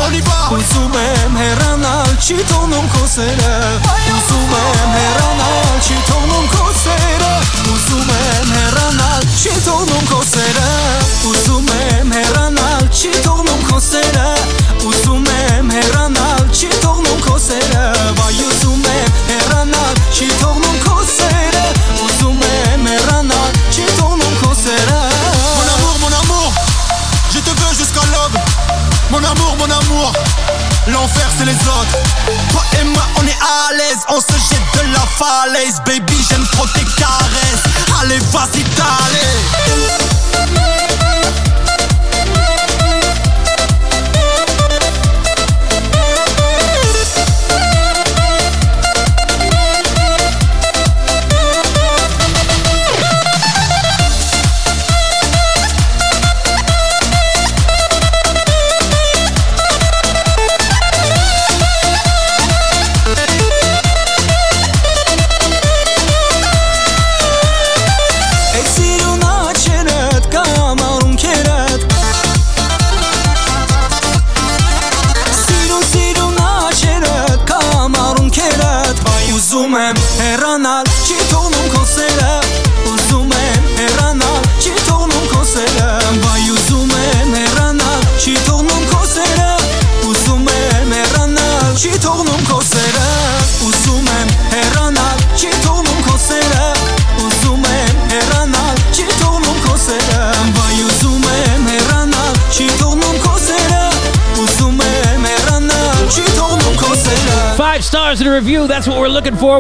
Ուզում 0.52 0.96
եմ 1.02 1.38
հեռանալ, 1.40 2.16
չի 2.20 2.38
թողնում 2.52 2.88
քո 2.92 3.04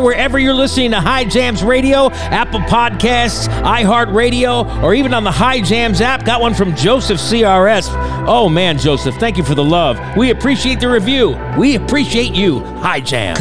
wherever 0.00 0.38
you're 0.38 0.54
listening 0.54 0.92
to 0.92 1.00
Hye 1.00 1.24
Jams 1.24 1.62
Radio, 1.62 2.10
Apple 2.12 2.60
Podcasts, 2.60 3.48
iHeartRadio, 3.62 4.82
or 4.82 4.94
even 4.94 5.14
on 5.14 5.24
the 5.24 5.30
Hye 5.30 5.60
Jams 5.60 6.00
app. 6.00 6.24
Got 6.24 6.40
one 6.40 6.54
from 6.54 6.74
Joseph 6.76 7.18
CRS. 7.18 7.88
Oh 8.26 8.48
man, 8.48 8.78
Joseph, 8.78 9.14
thank 9.16 9.36
you 9.36 9.44
for 9.44 9.54
the 9.54 9.64
love. 9.64 9.98
We 10.16 10.30
appreciate 10.30 10.80
the 10.80 10.88
review. 10.88 11.36
We 11.58 11.76
appreciate 11.76 12.34
you, 12.34 12.60
Hye 12.60 13.00
Jams. 13.00 13.40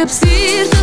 heb 0.00 0.79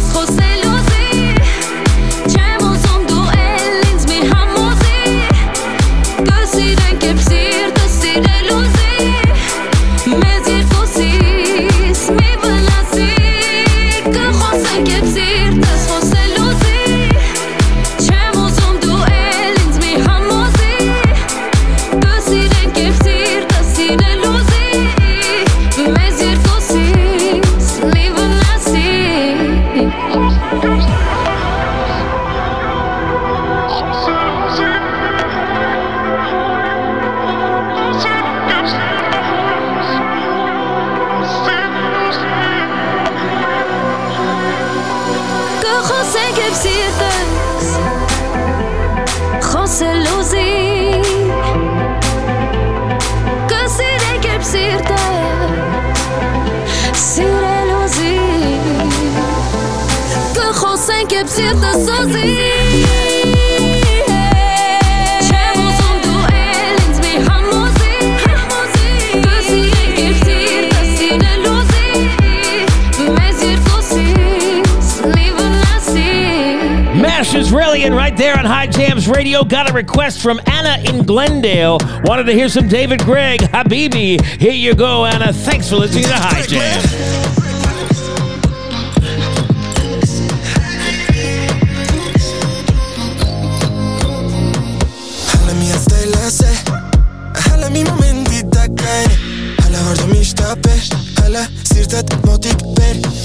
a 79.70 79.74
request 79.74 80.22
from 80.22 80.40
Anna 80.46 80.82
in 80.90 81.06
Glendale. 81.06 81.78
Wanted 82.04 82.26
to 82.26 82.34
hear 82.34 82.50
some 82.50 82.68
David 82.68 83.04
Greg, 83.04 83.40
Habibi. 83.42 84.22
Here 84.40 84.52
you 84.52 84.74
go, 84.74 85.06
Anna. 85.06 85.34
Thanks 85.34 85.70
for 85.70 85.78
listening 85.78 86.04
to 86.04 86.14
Hye 86.14 86.42
Jam. 86.44 86.82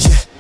yeah. 0.09 0.31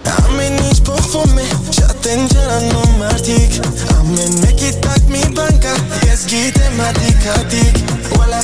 ma 6.82 6.90
dik 7.00 7.24
a 7.34 7.36
dik 7.52 7.76
Wala, 8.18 8.40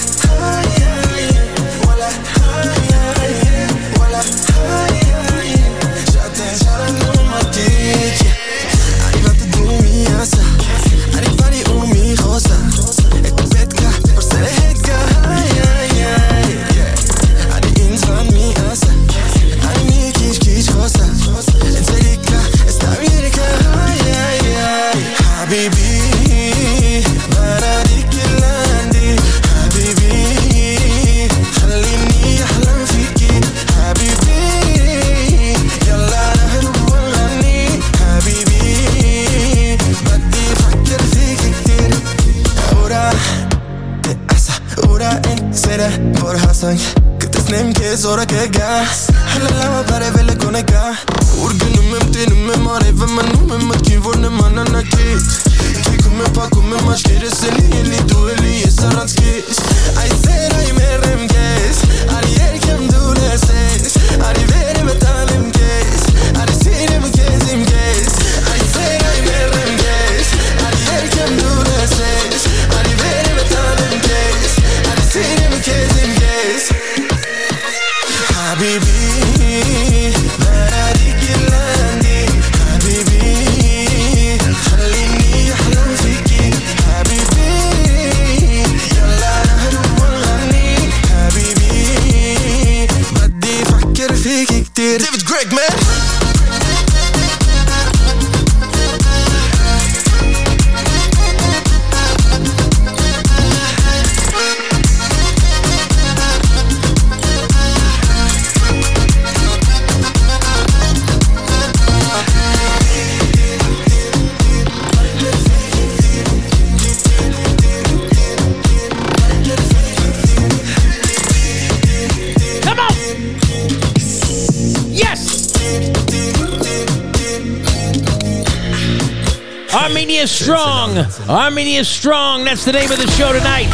strong. 130.89 131.59
Is 131.59 131.89
strong. 131.89 132.45
That's 132.45 132.65
the 132.65 132.73
name 132.73 132.91
of 132.91 132.99
the 132.99 133.11
show 133.13 133.33
tonight. 133.33 133.69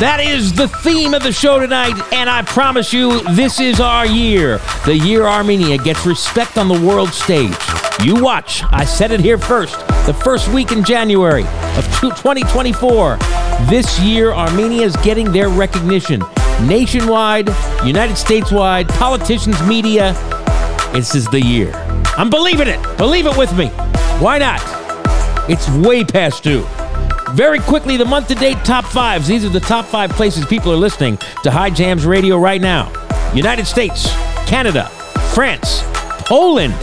That 0.00 0.20
is 0.20 0.52
the 0.52 0.68
theme 0.68 1.12
of 1.12 1.22
the 1.22 1.32
show 1.32 1.58
tonight, 1.58 1.94
and 2.12 2.30
I 2.30 2.42
promise 2.42 2.92
you, 2.92 3.20
this 3.34 3.58
is 3.58 3.80
our 3.80 4.06
year. 4.06 4.60
The 4.86 4.96
year 4.96 5.24
Armenia 5.24 5.76
gets 5.78 6.06
respect 6.06 6.56
on 6.56 6.68
the 6.68 6.86
world 6.86 7.08
stage. 7.10 7.56
You 8.02 8.22
watch. 8.22 8.62
I 8.70 8.84
said 8.84 9.10
it 9.10 9.20
here 9.20 9.38
first. 9.38 9.76
The 10.06 10.14
first 10.14 10.48
week 10.52 10.70
in 10.70 10.84
January 10.84 11.42
of 11.42 11.84
2024. 12.00 13.18
This 13.68 13.98
year, 14.00 14.32
Armenia 14.32 14.82
is 14.82 14.96
getting 14.98 15.32
their 15.32 15.48
recognition 15.48 16.22
nationwide, 16.62 17.48
United 17.84 18.16
States 18.16 18.50
wide, 18.50 18.88
politicians, 18.88 19.60
media. 19.66 20.12
This 20.92 21.14
is 21.14 21.26
the 21.26 21.40
year. 21.40 21.72
I'm 22.16 22.30
believing 22.30 22.68
it. 22.68 22.80
Believe 22.98 23.26
it 23.26 23.36
with 23.36 23.56
me. 23.56 23.66
Why 24.20 24.38
not? 24.38 24.77
It's 25.48 25.68
way 25.70 26.04
past 26.04 26.42
due. 26.42 26.66
Very 27.32 27.58
quickly, 27.58 27.96
the 27.96 28.04
month 28.04 28.28
to 28.28 28.34
date 28.34 28.58
top 28.64 28.84
fives. 28.84 29.26
These 29.26 29.44
are 29.44 29.50
the 29.50 29.60
top 29.60 29.84
five 29.86 30.10
places 30.10 30.44
people 30.46 30.72
are 30.72 30.76
listening 30.76 31.18
to 31.42 31.50
Hye 31.50 31.70
Jams 31.70 32.06
Radio 32.06 32.38
right 32.38 32.60
now 32.60 32.92
United 33.34 33.66
States, 33.66 34.10
Canada, 34.46 34.86
France, 35.34 35.82
Poland, 36.24 36.74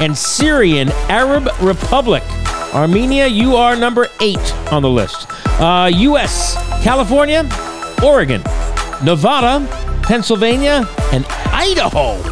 and 0.00 0.16
Syrian 0.16 0.90
Arab 1.08 1.48
Republic. 1.60 2.22
Armenia, 2.74 3.26
you 3.26 3.56
are 3.56 3.76
number 3.76 4.08
eight 4.20 4.54
on 4.72 4.82
the 4.82 4.88
list. 4.88 5.26
Uh, 5.60 5.90
U.S., 5.92 6.54
California, 6.82 7.48
Oregon, 8.02 8.42
Nevada, 9.02 9.66
Pennsylvania, 10.02 10.86
and 11.12 11.26
Idaho. 11.52 12.29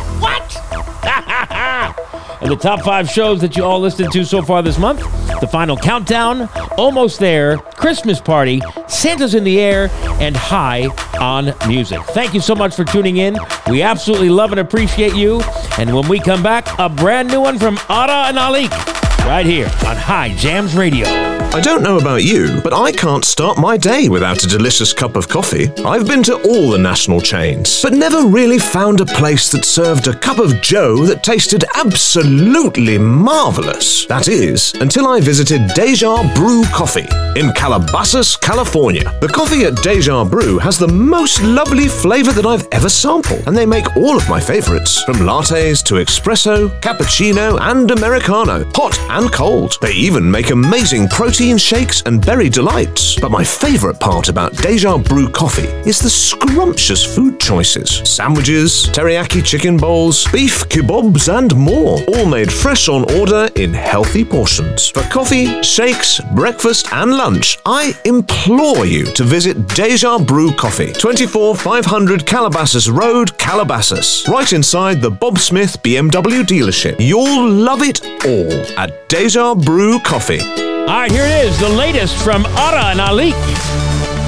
And 2.41 2.51
the 2.51 2.57
top 2.57 2.83
five 2.83 3.09
shows 3.11 3.41
that 3.41 3.57
you 3.57 3.65
all 3.65 3.81
listened 3.81 4.13
to 4.13 4.25
so 4.25 4.43
far 4.43 4.63
this 4.63 4.79
month 4.79 5.01
the 5.41 5.47
final 5.47 5.77
countdown, 5.77 6.49
almost 6.77 7.21
there, 7.21 7.59
Christmas 7.59 8.21
party, 8.21 8.61
Santa's 8.89 9.35
in 9.35 9.45
the 9.45 9.61
air, 9.61 9.89
and 10.21 10.37
high 10.37 10.87
on 11.21 11.55
music. 11.69 12.01
Thank 12.07 12.35
you 12.35 12.41
so 12.41 12.55
much 12.55 12.75
for 12.75 12.85
tuning 12.85 13.19
in. 13.19 13.37
We 13.69 13.83
absolutely 13.83 14.31
love 14.31 14.51
and 14.51 14.61
appreciate 14.61 15.15
you. 15.15 15.41
And 15.79 15.95
when 15.95 16.09
we 16.09 16.19
come 16.19 16.43
back, 16.43 16.67
a 16.79 16.89
brand 16.89 17.29
new 17.29 17.41
one 17.41 17.59
from 17.59 17.79
Ara 17.89 18.29
and 18.29 18.37
Alik 18.37 18.98
right 19.29 19.45
here 19.45 19.67
on 19.87 19.95
Hye 19.95 20.35
Jams 20.37 20.75
Radio. 20.75 21.07
I 21.51 21.61
don't 21.61 21.83
know 21.83 21.99
about 21.99 22.25
you, 22.25 22.61
but 22.63 22.75
I 22.75 22.93
can't 22.93 23.25
start 23.25 23.59
my 23.59 23.77
day 23.77 24.09
without 24.09 24.45
a 24.45 24.47
delicious 24.47 24.93
cup 24.93 25.17
of 25.17 25.29
coffee. 25.29 25.71
I've 25.85 26.07
been 26.07 26.23
to 26.25 26.41
all 26.43 26.71
the 26.71 26.79
national 26.79 27.23
chains, 27.23 27.83
but 27.83 27.95
never 27.95 28.27
really 28.27 28.59
found 28.59 29.01
a 29.01 29.07
place 29.07 29.51
that 29.53 29.65
served 29.65 30.09
a 30.09 30.15
cup 30.15 30.39
of 30.39 30.61
Joe 30.61 31.07
that 31.07 31.25
tasted 31.25 31.65
absolutely 31.75 32.99
marvelous. 32.99 34.05
That 34.07 34.29
is, 34.29 34.75
until 34.75 35.07
I 35.07 35.21
visited 35.21 35.63
Deja 35.75 36.23
Brew 36.35 36.65
Coffee 36.67 37.09
in 37.35 37.53
Calabasas, 37.53 38.37
California. 38.37 39.11
The 39.21 39.29
coffee 39.29 39.65
at 39.65 39.83
Deja 39.83 40.25
Brew 40.25 40.59
has 40.59 40.79
the 40.79 40.89
most 40.89 41.43
lovely 41.43 41.89
flavor 41.89 42.33
that 42.33 42.47
I've 42.47 42.69
ever 42.73 42.91
sampled, 42.91 43.47
and 43.47 43.57
they 43.57 43.67
make 43.67 43.97
all 43.97 44.17
of 44.17 44.29
my 44.29 44.41
favorites, 44.41 45.03
from 45.03 45.17
lattes 45.17 45.83
to 45.85 45.95
espresso, 45.95 46.69
cappuccino, 46.81 47.59
and 47.61 47.91
americano, 47.91 48.65
hot 48.75 48.99
and 49.19 49.33
cold. 49.33 49.79
They 49.81 49.93
even 49.93 50.31
make 50.31 50.51
amazing 50.51 51.09
protein 51.09 51.59
shakes 51.59 52.03
and 52.07 52.25
berry 52.25 52.49
delights. 52.49 53.19
But 53.21 53.31
my 53.31 53.45
favorite 53.45 53.99
part 53.99 54.29
about 54.29 54.57
Deja 54.57 54.97
Brew 54.97 55.29
coffee 55.29 55.69
is 55.89 55.99
the 55.99 56.11
scrumptious 56.11 57.05
food 57.05 57.41
choices 57.41 58.03
sandwiches, 58.09 58.87
teriyaki 58.93 59.45
chicken 59.45 59.77
bowls, 59.77 60.27
beef 60.33 60.69
kebabs, 60.69 61.29
and 61.37 61.55
more, 61.57 61.99
all 62.15 62.27
made 62.27 62.53
fresh 62.53 62.89
on 62.89 63.11
order 63.19 63.49
in 63.57 63.73
healthy 63.73 64.25
portions. 64.25 64.89
For 64.89 65.03
coffee, 65.03 65.63
shakes, 65.63 66.21
breakfast, 66.35 66.93
and 66.93 67.13
lunch, 67.17 67.59
I 67.67 67.95
implore 68.05 68.87
you 68.87 69.05
to 69.15 69.25
visit 69.25 69.69
Deja 69.69 70.19
Brew 70.19 70.53
Coffee, 70.53 70.93
24500 70.93 72.27
Calabasas 72.27 72.89
Road, 72.89 73.37
Calabasas, 73.39 74.29
right 74.29 74.53
inside 74.53 75.01
the 75.01 75.11
Bob 75.11 75.39
Smith 75.39 75.83
BMW 75.83 76.43
dealership. 76.43 76.97
You'll 76.99 77.49
love 77.49 77.83
it 77.83 78.05
all 78.25 78.79
at 78.79 79.08
Deja 79.09 79.55
Brew 79.55 79.99
Coffee. 80.01 80.39
All 80.39 80.87
right, 80.87 81.11
here 81.11 81.25
it 81.25 81.47
is, 81.47 81.59
the 81.59 81.69
latest 81.69 82.15
from 82.23 82.45
Ara 82.45 82.93
and 82.93 83.01
Alik. 83.01 83.33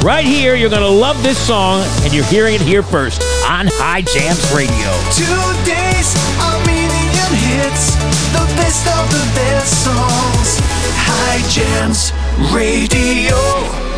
Right 0.03 0.25
here, 0.25 0.55
you're 0.55 0.71
going 0.71 0.81
to 0.81 0.89
love 0.89 1.23
this 1.23 1.37
song, 1.37 1.83
and 2.03 2.15
you're 2.15 2.25
hearing 2.25 2.55
it 2.55 2.63
here 2.63 2.83
first 2.83 3.21
on 3.47 3.67
Hye 3.73 4.01
Jams 4.01 4.41
Radio. 4.55 4.89
Two 5.13 5.29
Today's 5.61 6.17
Armenian 6.41 7.29
hits, 7.45 7.95
the 8.33 8.47
best 8.57 8.87
of 8.97 9.05
the 9.11 9.25
best 9.37 9.85
songs. 9.85 10.61
Hye 10.97 11.47
Jams 11.51 12.13
Radio. 12.51 13.90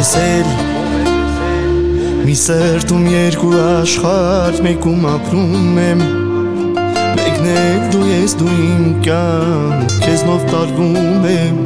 Տեսել 0.00 0.46
Մի 2.24 2.34
սերտում 2.40 3.02
երկու 3.10 3.50
աշխարհ 3.60 4.60
մեկում 4.64 5.02
ապրում 5.10 5.80
եմ 5.82 6.04
Մեկն 7.18 7.50
էլ 7.52 7.82
դու 7.92 8.06
ես 8.08 8.36
դու 8.40 8.54
իմ 8.68 8.86
կյանք 9.04 9.96
Քեզնով 10.06 10.46
տարվում 10.54 11.26
եմ 11.34 11.60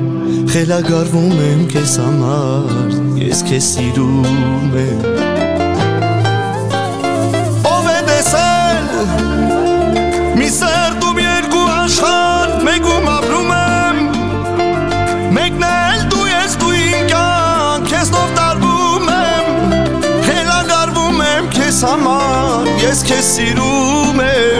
Խելագարվում 0.54 1.38
եմ 1.50 1.62
քեզ 1.76 1.94
համար 2.02 2.98
Ես 3.22 3.46
քեզ 3.52 3.70
սիրում 3.76 4.76
եմ 4.82 5.33
Ես 22.94 23.00
քեզ 23.08 23.28
սիրում 23.34 24.20
եմ 24.22 24.53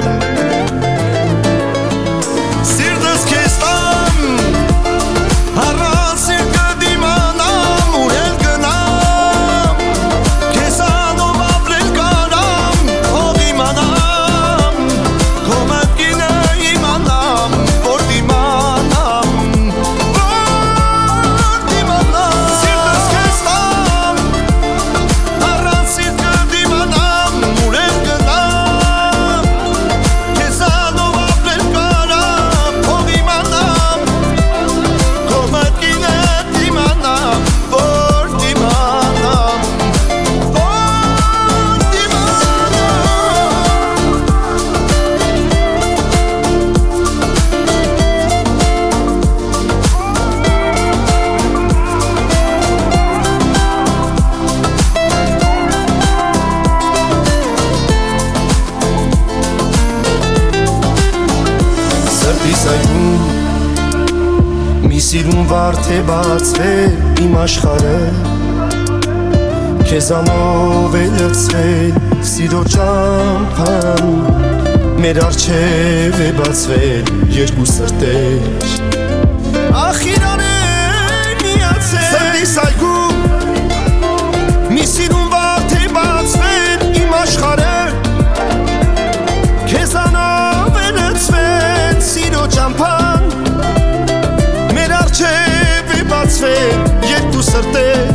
է 65.92 65.98
բացվել 66.08 66.94
իմ 67.24 67.34
աշխարը 67.42 67.98
Քեզանով 69.84 70.96
է 71.00 71.02
լցվել 71.18 71.98
սիրո 72.30 72.62
ճամփան 72.76 74.14
Մեր 75.04 75.20
արջև 75.26 76.22
է 76.28 76.30
բացվել 76.40 77.12
երկու 77.36 77.68
սրտեր 77.74 78.83
certeza 97.54 98.13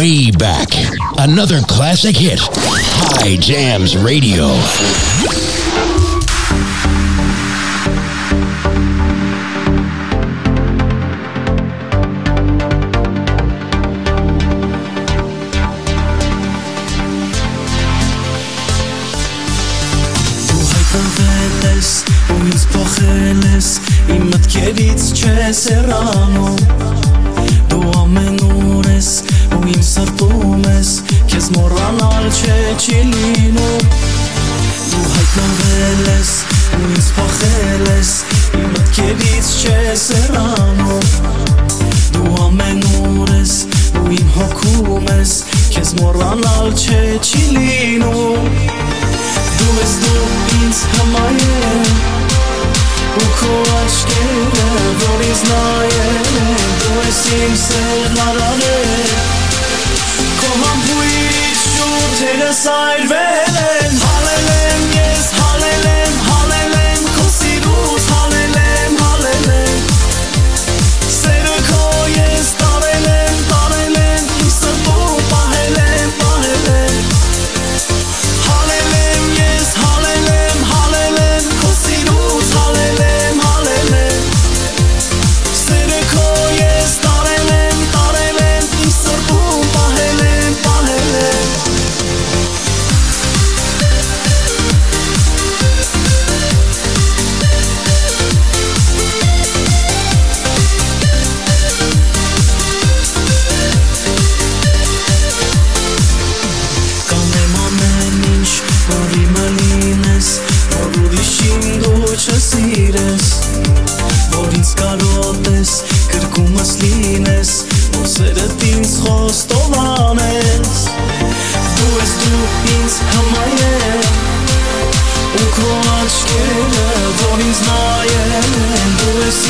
way 0.00 0.30
back. 0.30 0.68
Another 1.18 1.60
classic 1.60 2.16
hit. 2.16 2.40
Hye 3.20 3.36
Jams 3.36 3.98
Radio. 3.98 4.46
մայե 51.14 51.70
ու 53.20 53.28
քո 53.38 53.54
աչքերը 53.76 54.66
որից 55.04 55.44
նայել 55.50 56.34
է 56.40 56.58
դու 56.82 56.98
ես 57.04 57.22
իմ 57.38 57.54
սերն 57.62 58.20
արարել 58.26 59.14
քո 60.40 60.50
համբույրից 60.64 61.64
շուրթերս 61.76 62.62
այրվել 62.74 63.62
են 63.64 63.96
հալել 64.04 64.52
եմ 64.58 64.92
ես 64.98 65.32
հալել 65.40 65.88
եմ 65.94 65.99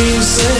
seems 0.00 0.59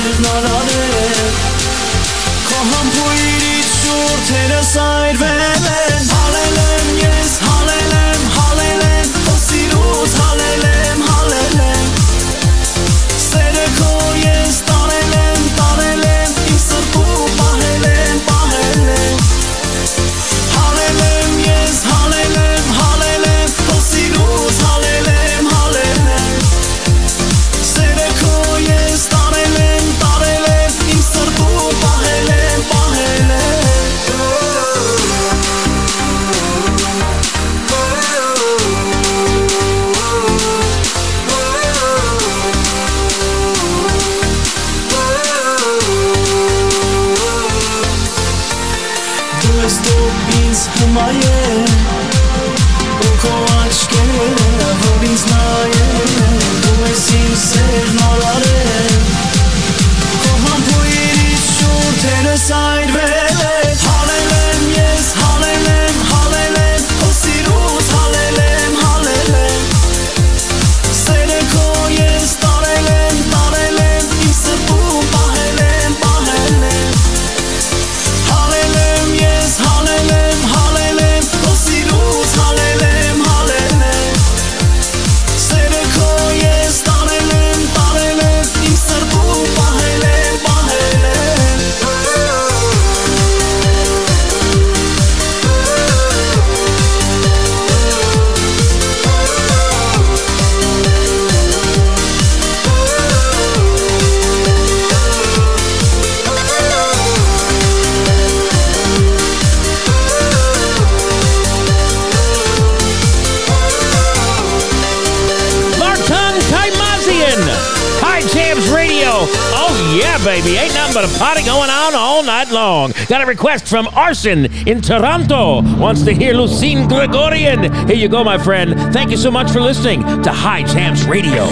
from 123.71 123.87
Arsen 123.87 124.67
in 124.67 124.81
Toronto 124.83 125.63
wants 125.79 126.03
to 126.03 126.13
hear 126.13 126.35
Lusine 126.35 126.89
Grigoryan. 126.89 127.87
Here 127.87 127.97
you 127.97 128.09
go, 128.09 128.25
my 128.25 128.37
friend. 128.37 128.75
Thank 128.93 129.13
you 129.13 129.17
so 129.17 129.31
much 129.31 129.51
for 129.53 129.61
listening 129.61 130.03
to 130.23 130.33
Hye 130.33 130.65
Jams 130.65 131.07
Radio. 131.07 131.47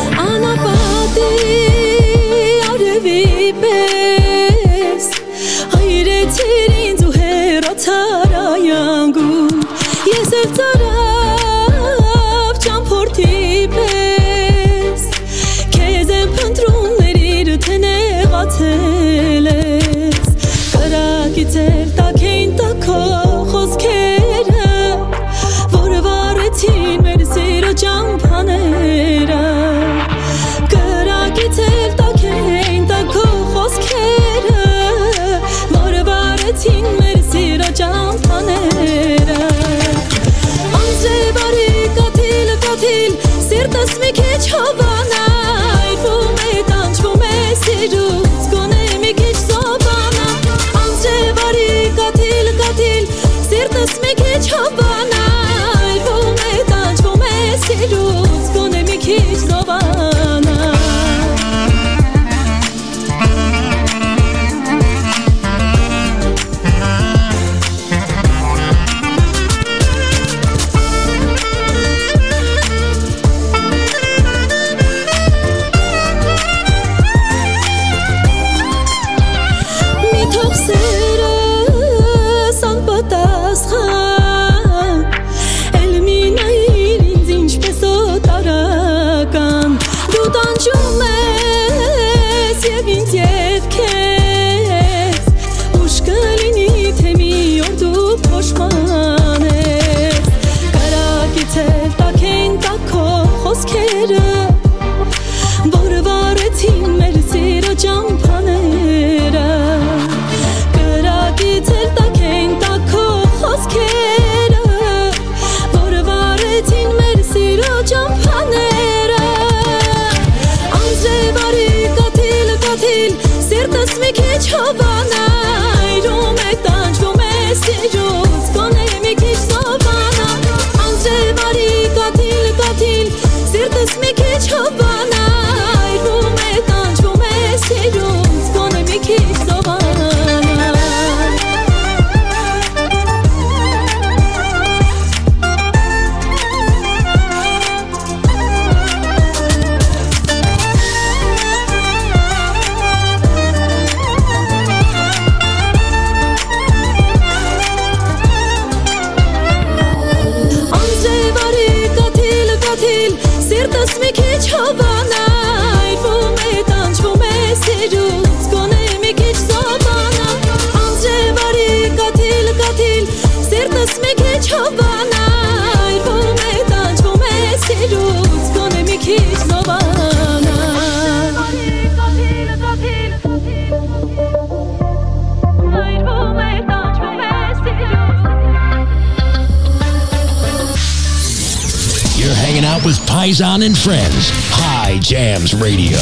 Paisan 193.39 193.62
and 193.64 193.78
Friends, 193.78 194.30
Hye 194.51 194.99
Jams 194.99 195.55
Radio. 195.55 195.99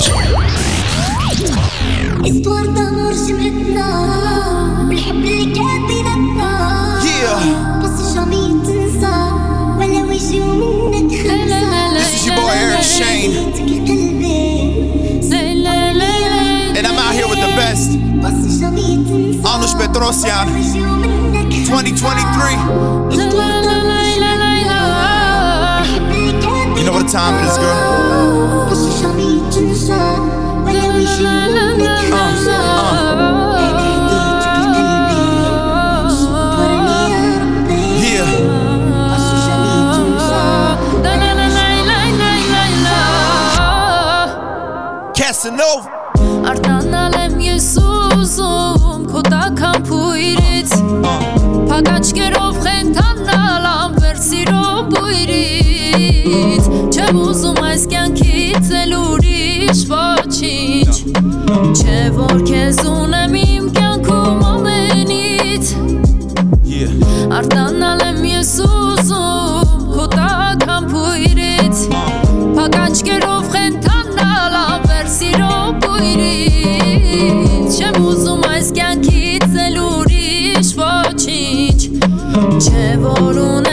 Yeah. 7.05 7.76
This 11.93 12.14
is 12.14 12.24
your 12.26 12.37
boy 12.37 12.53
Eric 12.57 12.80
Shane. 12.80 13.53
And 16.74 16.87
I'm 16.87 16.97
out 16.97 17.12
here 17.12 17.28
with 17.28 17.41
the 17.41 17.53
best. 17.53 17.91
Anush 19.45 19.76
2023. 21.66 23.65
know 26.87 26.93
what 26.93 27.07
the 27.07 27.11
time 27.11 27.34
it 27.43 27.49
is, 27.51 27.59
girl. 27.59 28.07
Casanova. 45.16 45.91
Արտանալ 46.47 47.14
եմ 47.18 47.34
ես 47.43 47.66
ուզում 47.82 49.03
քո 49.11 49.22
տական 49.26 49.82
փույրից 49.89 50.72
Փակաճկերով 51.72 52.62
խենթանալ 52.62 53.68
ամբեր 53.72 54.22
սիրո 54.28 54.64
բույրից 54.95 55.55
Չեմ 56.26 57.18
ուզում 57.22 57.58
այս 57.62 57.82
կյանքից 57.92 58.68
էլ 58.74 58.92
ուրիշ 58.96 59.80
ոչինչ 59.92 60.94
Չէ 61.78 61.98
որ 62.16 62.40
քեզ 62.48 62.80
ունեմ 62.90 63.36
իմ 63.38 63.68
կյանքում 63.76 64.40
ամենից 64.48 65.70
Արտանալ 67.36 68.02
եմ 68.08 68.18
ես 68.26 68.50
ուզում 68.66 69.86
քո 69.92 70.08
տական 70.16 70.88
փույրից 70.90 71.84
Փակաչկերով 72.58 73.46
խենթանալ 73.54 74.58
անվեր 74.64 75.06
սիրո 75.18 75.60
բույրից 75.86 77.78
Չեմ 77.78 78.00
ուզում 78.10 78.42
այս 78.50 78.72
կյանքից 78.80 79.56
էլ 79.68 79.78
ուրիշ 79.84 80.74
ոչինչ 80.82 81.80
Չէ 82.66 82.90
որ 83.06 83.42
ունեմ 83.46 83.65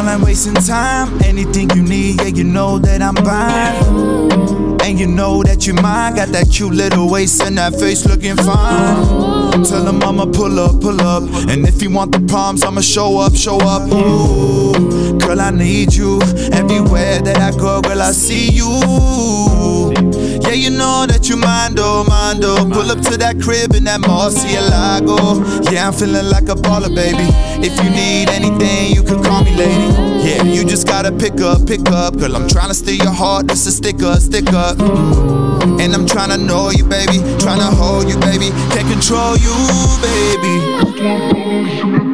girl, 0.00 0.08
I'm 0.08 0.22
wasting 0.22 0.54
time. 0.54 1.20
Anything 1.22 1.70
you 1.70 1.82
need, 1.82 2.20
yeah, 2.20 2.28
you 2.28 2.44
know 2.44 2.78
that 2.78 3.02
I'm 3.02 3.14
buying. 3.14 4.80
And 4.82 4.98
you 4.98 5.06
know 5.06 5.42
that 5.42 5.66
you 5.66 5.74
mine. 5.74 6.14
Got 6.14 6.28
that 6.28 6.50
cute 6.50 6.72
little 6.72 7.10
waist 7.10 7.42
and 7.42 7.58
that 7.58 7.74
face 7.74 8.06
looking 8.06 8.36
fine. 8.36 9.62
Tell 9.64 9.86
him 9.86 10.02
I'ma 10.02 10.26
pull 10.26 10.58
up, 10.58 10.80
pull 10.80 11.00
up. 11.00 11.22
And 11.48 11.66
if 11.66 11.82
you 11.82 11.90
want 11.90 12.12
the 12.12 12.20
problems, 12.20 12.64
I'ma 12.64 12.80
show 12.80 13.18
up, 13.18 13.34
show 13.34 13.58
up. 13.60 13.92
Ooh, 13.92 15.18
girl, 15.18 15.40
I 15.40 15.50
need 15.50 15.94
you. 15.94 16.20
Everywhere 16.52 17.20
that 17.20 17.36
I 17.38 17.50
go, 17.56 17.80
girl, 17.82 18.02
I 18.02 18.12
see 18.12 18.50
you. 18.50 19.69
Yeah, 20.50 20.56
you 20.56 20.70
know 20.70 21.06
that 21.06 21.28
you 21.28 21.36
mind, 21.36 21.78
oh, 21.78 22.02
mind, 22.02 22.40
oh. 22.42 22.68
Pull 22.72 22.90
up 22.90 23.00
to 23.02 23.16
that 23.18 23.40
crib 23.40 23.72
in 23.72 23.84
that 23.84 24.00
Murcielago. 24.00 25.70
Yeah, 25.70 25.86
I'm 25.86 25.92
feeling 25.92 26.26
like 26.26 26.48
a 26.48 26.56
baller, 26.58 26.92
baby. 26.92 27.30
If 27.64 27.78
you 27.78 27.88
need 27.88 28.30
anything, 28.30 28.92
you 28.92 29.04
can 29.04 29.22
call 29.22 29.44
me, 29.44 29.54
lady. 29.54 29.94
Yeah, 30.26 30.42
you 30.42 30.64
just 30.64 30.88
gotta 30.88 31.12
pick 31.12 31.40
up, 31.40 31.68
pick 31.68 31.88
up. 31.92 32.18
Girl, 32.18 32.34
I'm 32.34 32.48
trying 32.48 32.66
to 32.66 32.74
steal 32.74 32.96
your 32.96 33.12
heart, 33.12 33.46
this 33.46 33.64
a 33.66 33.70
sticker, 33.70 34.16
stick 34.16 34.52
up. 34.52 34.80
And 34.80 35.94
I'm 35.94 36.04
trying 36.04 36.30
to 36.30 36.36
know 36.36 36.70
you, 36.70 36.82
baby. 36.82 37.20
Trying 37.38 37.60
to 37.60 37.70
hold 37.70 38.08
you, 38.08 38.18
baby. 38.18 38.50
Can't 38.74 38.90
control 38.90 39.36
you, 39.36 39.54
baby. 40.02 42.09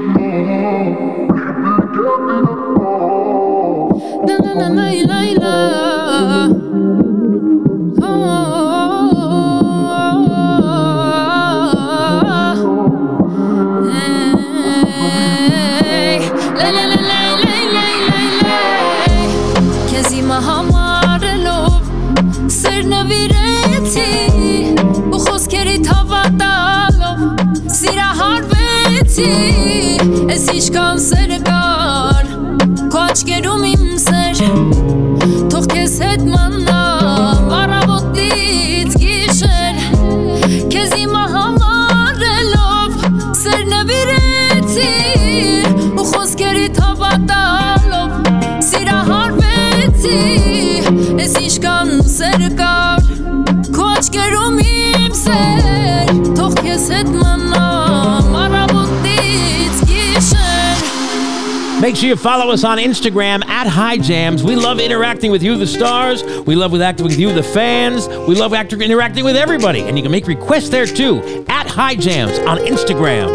Make 61.87 61.95
sure 61.95 62.09
you 62.09 62.17
follow 62.17 62.53
us 62.53 62.65
on 62.65 62.79
Instagram 62.79 63.47
at 63.47 63.69
Hye 63.69 63.99
Jams. 63.99 64.43
We 64.43 64.57
love 64.57 64.81
interacting 64.81 65.31
with 65.31 65.41
you, 65.41 65.57
the 65.57 65.69
stars. 65.69 66.25
We 66.45 66.57
love 66.57 66.73
with 66.73 66.83
acting 66.83 67.07
with 67.07 67.17
you, 67.17 67.33
the 67.33 67.45
fans. 67.45 68.09
We 68.09 68.35
love 68.35 68.53
interacting 68.53 69.25
with 69.25 69.37
everybody. 69.37 69.83
And 69.83 69.97
you 69.97 70.03
can 70.03 70.11
make 70.11 70.27
requests 70.27 70.69
there 70.69 70.85
too 70.85 71.45
at 71.49 71.69
Hye 71.69 71.95
Jams 71.95 72.41
on 72.41 72.59
Instagram. 72.59 73.29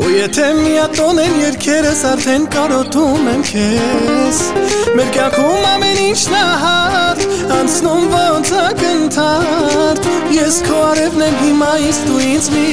Ու 0.00 0.10
եթե 0.14 0.46
միատոն 0.56 1.18
են 1.20 1.34
երկերս 1.42 2.00
արդեն 2.10 2.46
կարոտում 2.54 3.26
եմ 3.34 3.42
քեզ 3.50 4.40
Մեր 4.96 5.10
կյանքում 5.16 5.66
ամեն 5.72 6.00
ինչ 6.06 6.22
նահատ 6.34 7.26
Անցնում 7.58 8.08
ոնց 8.14 8.54
ակնթարթ 8.62 10.08
Ես 10.38 10.62
քո 10.70 10.80
արևն 10.94 11.28
եմ 11.28 11.38
հիմա 11.44 11.70
իսկ 11.90 12.08
դու 12.08 12.24
ինձ 12.30 12.50
մի 12.56 12.66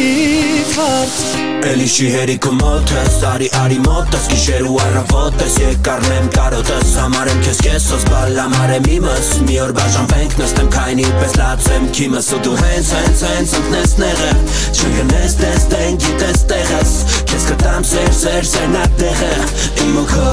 վարդ 0.78 1.47
Էլի 1.66 1.86
շիհերիքը 1.90 2.52
մոտ 2.54 2.92
ես, 2.94 3.16
արի 3.26 3.48
արի 3.58 3.78
մոտ 3.82 4.14
ես 4.14 4.26
Գիշեր 4.30 4.66
ու 4.70 4.76
առավոտ 4.84 5.40
ես, 5.42 5.56
եկարնեմ 5.64 6.28
կարոտ 6.36 6.70
ես 6.70 6.92
Համարեմ 7.02 7.40
քեզ 7.48 7.62
կեսոս, 7.66 8.04
բալամարեմ 8.12 8.86
իմս 8.94 9.32
Մի 9.48 9.58
օր 9.64 9.74
բաժանվենք, 9.80 10.36
նստեմ 10.42 10.70
քայնի 10.76 11.08
պես 11.18 11.34
լացեմ 11.42 11.88
քիմս 11.98 12.30
Ու 12.38 12.42
դու 12.46 12.56
հենց, 12.62 12.92
հենց, 12.98 13.24
հենց 13.32 13.56
ընկնես 13.62 13.96
նեղը 14.04 14.30
Չգնես 14.78 15.38
տես 15.42 15.68
տեն, 15.74 16.00
գիտես 16.06 16.46
տեղս 16.54 16.94
Քեզ 17.32 17.50
կտամ 17.50 17.90
սեր, 17.92 18.14
սեր, 18.22 18.50
սերնակ 18.54 18.98
տեղը 19.02 19.34
Իմ 19.88 19.98
ու 19.98 20.08
քո 20.14 20.30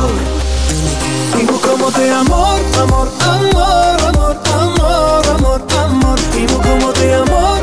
Իմ 1.40 1.50
ու 1.54 1.60
քո 1.64 1.78
մոտ 1.80 2.00
է 2.04 2.06
ամոր, 2.20 2.64
ամոր, 2.84 3.12
ամոր, 3.32 4.06
ամոր, 4.12 4.38
ամոր, 4.60 5.32
ամոր, 5.34 5.68
ամոր 5.88 6.24
Իմ 6.44 6.54
ու 6.58 6.62
քո 6.68 6.78
մոտ 6.84 7.02
է 7.04 7.12
ամոր, 7.22 7.53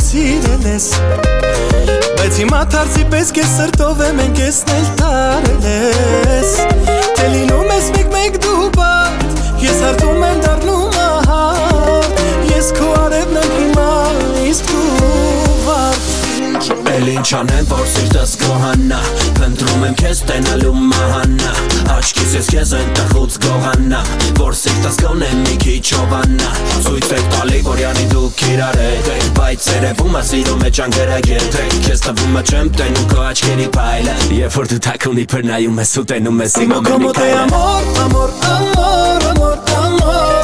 սիրել 0.00 0.66
ես 0.70 0.86
Բայց 2.16 2.40
հիմա 2.42 2.60
թարցի 2.74 3.04
պես 3.12 3.32
կես 3.36 3.52
սրտով 3.58 4.02
եմ 4.06 4.22
են 4.24 4.36
կեսնել 4.38 4.88
տարել 5.00 5.68
ես 5.70 6.54
Թե 7.18 7.28
լինում 7.34 7.72
ես 7.74 7.88
մեկ 7.96 8.12
մեկ 8.16 8.38
դու 8.46 8.68
բատ 8.76 9.24
Ես 9.66 9.82
հարդում 9.86 10.26
եմ 10.30 10.42
դարնում 10.46 11.00
ահատ 11.06 12.22
Ես 12.52 12.72
քո 12.80 12.92
արևն 13.06 13.40
եմ 13.44 13.56
հիմա 13.60 13.90
իսկ 14.50 14.72
դու 14.74 15.56
վարդ 15.68 16.15
Էլ 16.66 17.08
ինչ 17.12 17.28
անեմ, 17.38 17.66
որ 17.70 17.82
սիրտս 17.92 18.30
գոհանա 18.40 18.98
Փնտրում 19.36 19.82
եմ 19.86 19.96
քեզ 20.00 20.22
տենալու 20.26 20.72
մահանա 20.80 21.52
Աչքիս 21.94 22.32
ես 22.36 22.48
քեզ 22.50 22.72
ընտախուց 22.80 23.36
գողանա 23.44 24.00
Որ 24.40 24.56
սիրտս 24.60 24.98
գոնե 25.04 25.28
մի 25.44 25.54
քիչ 25.62 25.84
հովանա 25.92 26.50
Ցույց 26.86 27.12
եք 27.18 27.28
տալի, 27.36 27.60
որ 27.68 27.82
յանի 27.84 28.06
դուք 28.14 28.42
իրար 28.50 28.80
եք 28.86 29.10
Բայց 29.38 29.68
երևում 29.76 30.16
է 30.16 30.24
սիրում 30.30 30.66
է 30.66 30.72
ճանգերագետ 30.80 31.58
եք 31.62 31.76
Քեզ 31.86 32.04
թվում 32.06 32.40
է 32.40 32.44
չեմ 32.50 32.72
տենում 32.80 33.10
քո 33.12 33.26
աչքերի 33.30 33.68
պայլը 33.76 34.16
Երբ 34.40 34.56
որ 34.56 34.72
դու 34.72 34.80
թաքունի 34.88 35.28
փր 35.36 35.46
նայում 35.52 35.82
ես 35.84 35.94
ու 36.02 36.06
տենում 36.14 36.42
ես 36.46 36.58
իմ 36.66 36.74
ամենի 36.80 37.12
քայլը 37.20 37.44
ամոր, 37.46 37.92
ամոր, 38.06 38.34
ամոր, 38.56 39.30
ամոր, 39.30 39.60
ամոր, 39.76 40.35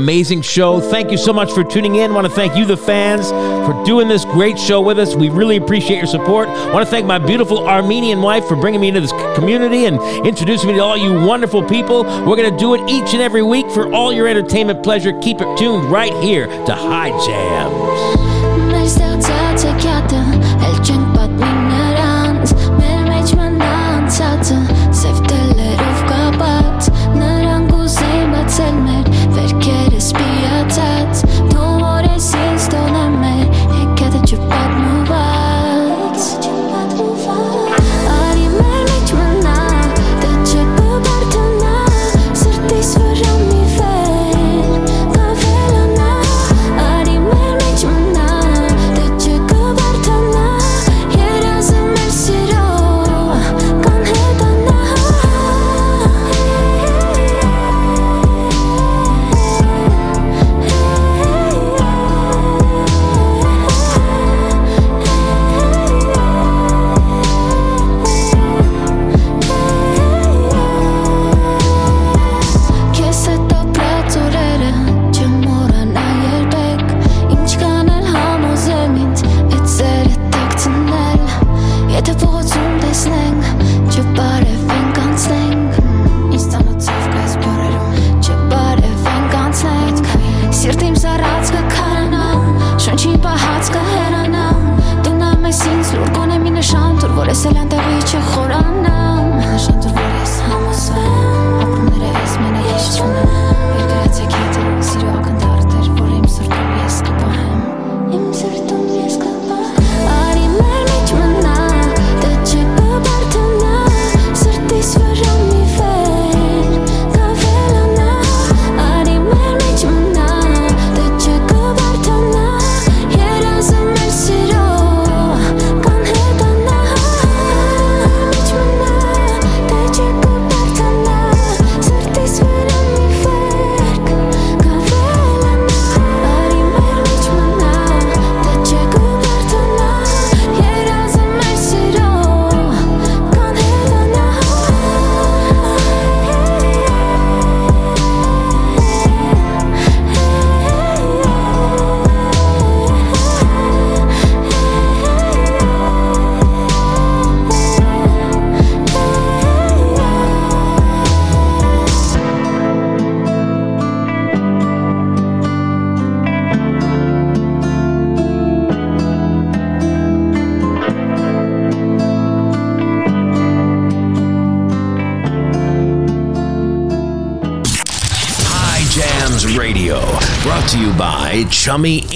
amazing 0.00 0.40
show. 0.40 0.80
Thank 0.80 1.10
you 1.10 1.18
so 1.18 1.30
much 1.30 1.52
for 1.52 1.62
tuning 1.62 1.96
in. 1.96 2.14
want 2.14 2.26
to 2.26 2.32
thank 2.32 2.56
you, 2.56 2.64
the 2.64 2.76
fans, 2.76 3.28
for 3.28 3.84
doing 3.84 4.08
this 4.08 4.24
great 4.24 4.58
show 4.58 4.80
with 4.80 4.98
us. 4.98 5.14
We 5.14 5.28
really 5.28 5.58
appreciate 5.58 5.98
your 5.98 6.06
support. 6.06 6.48
want 6.48 6.86
to 6.86 6.90
thank 6.90 7.04
my 7.04 7.18
beautiful 7.18 7.68
Armenian 7.68 8.22
wife 8.22 8.46
for 8.48 8.56
bringing 8.56 8.80
me 8.80 8.88
into 8.88 9.02
this 9.02 9.12
community 9.34 9.84
and 9.84 10.00
introducing 10.26 10.68
me 10.68 10.76
to 10.76 10.80
all 10.80 10.96
you 10.96 11.12
wonderful 11.26 11.62
people. 11.62 12.04
We're 12.04 12.36
going 12.36 12.50
to 12.50 12.56
do 12.56 12.72
it 12.74 12.88
each 12.88 13.12
and 13.12 13.20
every 13.20 13.42
week 13.42 13.70
for 13.70 13.92
all 13.92 14.10
your 14.10 14.26
entertainment 14.26 14.82
pleasure. 14.82 15.12
Keep 15.20 15.42
it 15.42 15.58
tuned 15.58 15.84
right 15.90 16.14
here 16.22 16.46
to 16.46 16.74
Hye 16.74 17.10
Jams. 17.26 18.30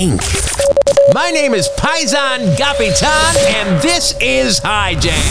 Inc. 0.05 1.15
My 1.15 1.31
name 1.31 1.55
is 1.55 1.67
Paisan 1.79 2.59
Capitan, 2.59 3.37
and 3.57 3.81
this 3.81 4.15
is 4.21 4.61
Jam. 4.97 5.24